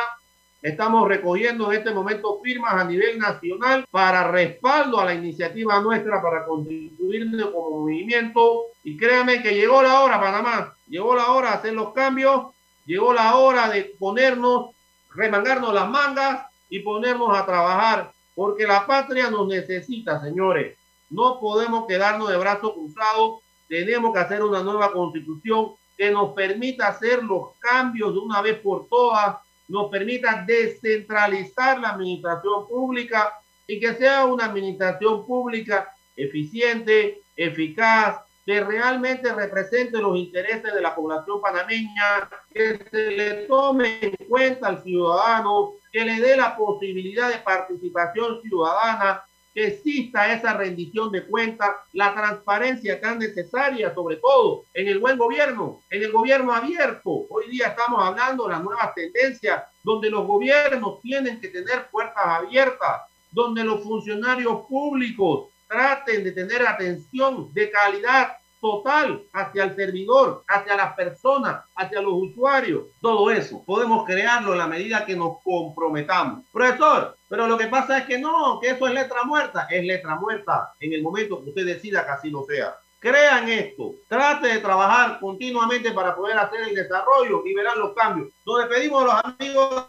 estamos 0.60 1.06
recogiendo 1.06 1.70
en 1.70 1.78
este 1.78 1.92
momento 1.92 2.40
firmas 2.42 2.74
a 2.74 2.84
nivel 2.84 3.18
nacional 3.18 3.84
para 3.90 4.28
respaldo 4.28 4.98
a 4.98 5.04
la 5.04 5.14
iniciativa 5.14 5.80
nuestra 5.80 6.20
para 6.20 6.44
constituirnos 6.46 7.50
como 7.50 7.82
movimiento. 7.82 8.64
Y 8.82 8.96
créanme 8.96 9.42
que 9.42 9.54
llegó 9.54 9.82
la 9.82 10.00
hora, 10.00 10.20
Panamá, 10.20 10.74
llegó 10.88 11.14
la 11.14 11.30
hora 11.30 11.50
de 11.50 11.56
hacer 11.56 11.72
los 11.74 11.92
cambios, 11.92 12.46
llegó 12.86 13.12
la 13.12 13.36
hora 13.36 13.68
de 13.68 13.94
ponernos, 14.00 14.74
remangarnos 15.14 15.72
las 15.72 15.88
mangas 15.88 16.46
y 16.68 16.80
ponernos 16.80 17.36
a 17.36 17.46
trabajar, 17.46 18.12
porque 18.34 18.66
la 18.66 18.86
patria 18.86 19.30
nos 19.30 19.46
necesita, 19.48 20.20
señores. 20.20 20.76
No 21.08 21.38
podemos 21.40 21.86
quedarnos 21.86 22.28
de 22.28 22.36
brazos 22.36 22.72
cruzados, 22.72 23.40
tenemos 23.68 24.12
que 24.12 24.18
hacer 24.20 24.42
una 24.42 24.62
nueva 24.62 24.92
constitución 24.92 25.72
que 25.96 26.10
nos 26.10 26.32
permita 26.34 26.88
hacer 26.88 27.22
los 27.22 27.56
cambios 27.58 28.12
de 28.12 28.20
una 28.20 28.42
vez 28.42 28.58
por 28.60 28.88
todas, 28.88 29.36
nos 29.68 29.90
permita 29.90 30.44
descentralizar 30.46 31.80
la 31.80 31.90
administración 31.90 32.66
pública 32.68 33.32
y 33.66 33.80
que 33.80 33.94
sea 33.94 34.26
una 34.26 34.44
administración 34.44 35.26
pública 35.26 35.92
eficiente, 36.14 37.22
eficaz, 37.36 38.20
que 38.44 38.62
realmente 38.62 39.32
represente 39.32 39.98
los 39.98 40.16
intereses 40.16 40.72
de 40.72 40.80
la 40.80 40.94
población 40.94 41.40
panameña, 41.40 42.30
que 42.54 42.78
se 42.90 43.10
le 43.10 43.30
tome 43.46 43.98
en 44.00 44.14
cuenta 44.28 44.68
al 44.68 44.82
ciudadano, 44.84 45.72
que 45.96 46.04
le 46.04 46.20
dé 46.20 46.36
la 46.36 46.54
posibilidad 46.54 47.30
de 47.30 47.38
participación 47.38 48.42
ciudadana, 48.42 49.24
que 49.54 49.68
exista 49.68 50.30
esa 50.30 50.52
rendición 50.52 51.10
de 51.10 51.24
cuentas, 51.24 51.70
la 51.94 52.12
transparencia 52.12 53.00
tan 53.00 53.18
necesaria, 53.18 53.94
sobre 53.94 54.16
todo 54.16 54.66
en 54.74 54.88
el 54.88 54.98
buen 54.98 55.16
gobierno, 55.16 55.80
en 55.88 56.02
el 56.02 56.12
gobierno 56.12 56.52
abierto. 56.52 57.24
Hoy 57.30 57.48
día 57.50 57.68
estamos 57.68 58.06
hablando 58.06 58.44
de 58.44 58.52
las 58.52 58.62
nuevas 58.62 58.94
tendencias, 58.94 59.64
donde 59.82 60.10
los 60.10 60.26
gobiernos 60.26 61.00
tienen 61.00 61.40
que 61.40 61.48
tener 61.48 61.88
puertas 61.90 62.26
abiertas, 62.26 63.00
donde 63.30 63.64
los 63.64 63.82
funcionarios 63.82 64.66
públicos 64.66 65.48
traten 65.66 66.24
de 66.24 66.32
tener 66.32 66.66
atención 66.66 67.54
de 67.54 67.70
calidad 67.70 68.36
total 68.66 69.22
hacia 69.32 69.64
el 69.64 69.76
servidor, 69.76 70.42
hacia 70.48 70.76
las 70.76 70.94
personas, 70.94 71.64
hacia 71.76 72.00
los 72.00 72.14
usuarios. 72.14 72.86
Todo 73.00 73.30
eso 73.30 73.62
podemos 73.64 74.04
crearlo 74.04 74.52
en 74.52 74.58
la 74.58 74.66
medida 74.66 75.06
que 75.06 75.14
nos 75.14 75.40
comprometamos. 75.44 76.44
Profesor, 76.52 77.16
pero 77.28 77.46
lo 77.46 77.56
que 77.56 77.68
pasa 77.68 77.98
es 77.98 78.06
que 78.06 78.18
no, 78.18 78.58
que 78.60 78.70
eso 78.70 78.88
es 78.88 78.92
letra 78.92 79.22
muerta. 79.22 79.68
Es 79.70 79.84
letra 79.84 80.16
muerta 80.16 80.72
en 80.80 80.92
el 80.94 81.02
momento 81.02 81.42
que 81.42 81.50
usted 81.50 81.64
decida 81.64 82.04
que 82.04 82.10
así 82.10 82.30
lo 82.30 82.44
sea. 82.44 82.76
Crean 82.98 83.48
esto, 83.48 83.94
trate 84.08 84.48
de 84.48 84.58
trabajar 84.58 85.20
continuamente 85.20 85.92
para 85.92 86.16
poder 86.16 86.36
hacer 86.38 86.62
el 86.62 86.74
desarrollo 86.74 87.46
y 87.46 87.54
verán 87.54 87.78
los 87.78 87.94
cambios. 87.94 88.30
Nos 88.44 88.58
despedimos 88.58 89.00
de 89.00 89.06
los 89.06 89.24
amigos 89.24 89.84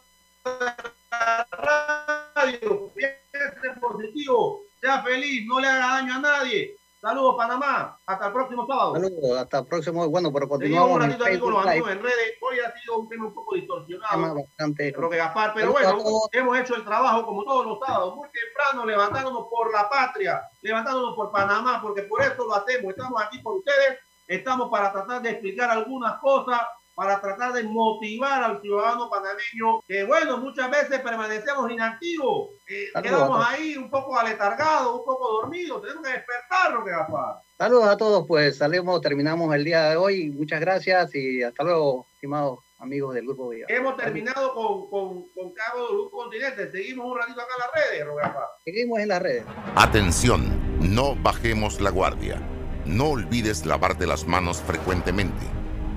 de 0.45 0.65
la 1.09 1.47
radio. 1.51 2.91
Piense 2.93 3.79
positivo, 3.81 4.61
sea 4.79 5.01
feliz, 5.01 5.47
no 5.47 5.59
le 5.59 5.67
haga 5.67 5.87
daño 5.95 6.13
a 6.13 6.19
nadie. 6.19 6.75
Saludos, 6.99 7.36
Panamá. 7.38 7.99
Hasta 8.07 8.27
el 8.27 8.33
próximo 8.33 8.65
sábado. 8.65 8.93
Saludos, 8.93 9.38
hasta 9.38 9.60
el 9.60 9.65
próximo. 9.65 10.10
Bueno, 10.10 10.33
pero 10.33 10.49
continuamos. 10.49 10.95
un 10.95 11.01
ratito 11.01 11.25
aquí 11.25 11.39
con 11.39 11.53
los 11.53 11.65
amigos 11.65 11.91
en 11.91 12.01
redes. 12.01 12.33
Hoy 12.41 12.60
ha 12.60 12.79
sido 12.79 12.97
un 12.97 13.10
tema 13.10 13.27
un 13.27 13.33
poco 13.36 13.55
distorsionado. 13.55 14.36
Bastante. 14.36 14.91
Creo 14.91 15.10
que 15.10 15.17
Gaspar, 15.17 15.53
pero 15.53 15.71
bueno, 15.71 15.97
hemos 16.31 16.60
hecho 16.60 16.75
el 16.75 16.83
trabajo 16.83 17.25
como 17.25 17.43
todos 17.43 17.65
los 17.67 17.79
sábados, 17.86 18.15
muy 18.15 18.27
temprano, 18.29 18.86
levantándonos 18.86 19.47
por 19.47 19.71
la 19.71 19.88
patria, 19.88 20.41
levantándonos 20.62 21.15
por 21.15 21.31
Panamá, 21.31 21.79
porque 21.81 22.03
por 22.03 22.21
eso 22.21 22.45
lo 22.45 22.55
hacemos. 22.55 22.91
Estamos 22.91 23.21
aquí 23.21 23.39
por 23.39 23.57
ustedes. 23.57 23.99
Estamos 24.27 24.69
para 24.69 24.91
tratar 24.91 25.21
de 25.21 25.29
explicar 25.29 25.69
algunas 25.69 26.19
cosas 26.19 26.62
para 26.97 27.21
tratar 27.21 27.53
de 27.53 27.62
motivar 27.62 28.41
al 28.41 28.60
ciudadano 28.60 29.07
panameño, 29.07 29.81
que 29.88 30.03
bueno, 30.03 30.39
muchas 30.39 30.67
veces 30.71 30.99
permanecemos 31.01 31.69
inactivos, 31.69 32.49
eh, 32.67 32.88
quedamos 33.03 33.45
ahí 33.47 33.77
un 33.77 33.88
poco 33.88 34.17
aletargados, 34.17 35.01
un 35.01 35.05
poco 35.05 35.41
dormidos, 35.41 35.79
tenemos 35.83 36.03
que 36.03 36.13
despertar 36.13 36.73
lo 36.73 36.83
que 36.83 36.89
va 36.89 37.39
Saludos 37.55 37.88
a 37.88 37.97
todos, 37.97 38.25
pues 38.27 38.57
salimos, 38.57 38.99
terminamos 38.99 39.53
el 39.53 39.63
día 39.63 39.91
de 39.91 39.95
hoy, 39.95 40.31
muchas 40.31 40.60
gracias 40.60 41.13
y 41.13 41.43
hasta 41.43 41.63
luego, 41.63 42.07
estimados 42.15 42.62
amigos 42.79 43.13
del 43.13 43.25
Grupo 43.25 43.49
Vía. 43.49 43.67
Hemos 43.69 43.95
terminado 43.95 44.55
con, 44.55 44.89
con, 44.89 45.23
con 45.36 45.53
Cabo 45.53 45.89
Luz 45.91 46.10
Continente, 46.10 46.71
seguimos 46.71 47.05
un 47.05 47.15
ratito 47.19 47.39
acá 47.39 47.53
en 47.53 47.60
las 47.60 47.91
redes, 47.91 48.07
Roberto. 48.07 48.39
Seguimos 48.65 48.99
en 48.99 49.07
las 49.10 49.21
redes. 49.21 49.43
Atención 49.75 50.91
No 50.95 51.15
bajemos 51.15 51.79
la 51.79 51.91
guardia. 51.91 52.41
No 52.88 53.10
olvides 53.10 53.67
lavarte 53.67 54.07
las 54.07 54.25
manos 54.25 54.63
frecuentemente. 54.63 55.45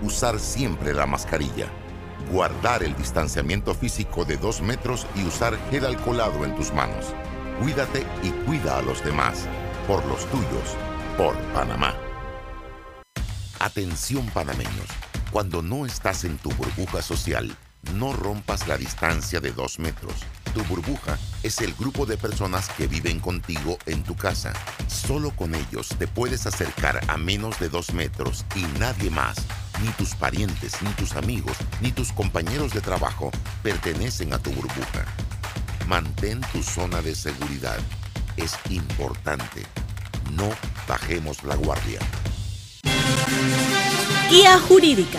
Usar 0.03 0.41
siempre 0.41 0.95
la 0.95 1.07
mascarilla. 1.07 1.67
Guardar 2.31 2.83
el 2.83 2.97
distanciamiento 2.97 3.75
físico 3.75 4.25
de 4.25 4.37
dos 4.37 4.63
metros 4.63 5.07
y 5.15 5.25
usar 5.25 5.59
gel 5.71 5.85
alcoholado 5.85 6.45
en 6.45 6.55
tus 6.55 6.73
manos. 6.73 7.07
Cuídate 7.61 8.07
y 8.23 8.31
cuida 8.47 8.79
a 8.79 8.83
los 8.83 9.05
demás. 9.05 9.47
Por 9.87 10.05
los 10.07 10.25
tuyos. 10.27 10.77
Por 11.17 11.37
Panamá. 11.53 11.95
Atención 13.59 14.27
panameños. 14.29 14.89
Cuando 15.31 15.61
no 15.61 15.85
estás 15.85 16.25
en 16.25 16.39
tu 16.39 16.51
burbuja 16.51 17.03
social, 17.03 17.55
no 17.95 18.13
rompas 18.15 18.67
la 18.67 18.79
distancia 18.79 19.41
de 19.41 19.53
dos 19.53 19.79
metros. 19.79 20.15
Tu 20.55 20.65
burbuja 20.65 21.19
es 21.43 21.61
el 21.61 21.75
grupo 21.75 22.07
de 22.07 22.17
personas 22.17 22.69
que 22.71 22.87
viven 22.87 23.21
contigo 23.21 23.79
en 23.87 24.03
tu 24.03 24.17
casa. 24.17 24.53
Solo 24.89 25.31
con 25.31 25.55
ellos 25.55 25.91
te 25.99 26.09
puedes 26.09 26.47
acercar 26.47 27.01
a 27.09 27.17
menos 27.17 27.61
de 27.61 27.69
dos 27.69 27.93
metros 27.93 28.45
y 28.57 28.63
nadie 28.79 29.11
más, 29.11 29.37
ni 29.83 29.89
tus 29.93 30.15
parientes, 30.15 30.81
ni 30.83 30.91
tus 30.91 31.15
amigos, 31.15 31.57
ni 31.81 31.93
tus 31.93 32.13
compañeros 32.13 32.73
de 32.73 32.81
trabajo 32.81 33.31
pertenecen 33.63 34.33
a 34.33 34.39
tu 34.39 34.51
burbuja. 34.51 35.05
Mantén 35.87 36.41
tu 36.53 36.63
zona 36.63 37.03
de 37.03 37.15
seguridad. 37.15 37.79
Es 38.37 38.57
importante. 38.71 39.67
No 40.33 40.49
bajemos 40.87 41.43
la 41.45 41.57
guardia. 41.57 41.99
Guía 44.31 44.59
Jurídica 44.61 45.19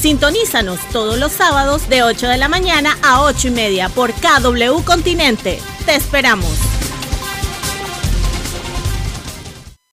Sintonízanos 0.00 0.78
todos 0.92 1.18
los 1.18 1.32
sábados 1.32 1.88
de 1.88 2.04
8 2.04 2.28
de 2.28 2.36
la 2.36 2.48
mañana 2.48 2.96
a 3.02 3.22
8 3.22 3.48
y 3.48 3.50
media 3.50 3.88
por 3.88 4.12
KW 4.12 4.84
Continente. 4.84 5.58
Te 5.86 5.96
esperamos. 5.96 6.67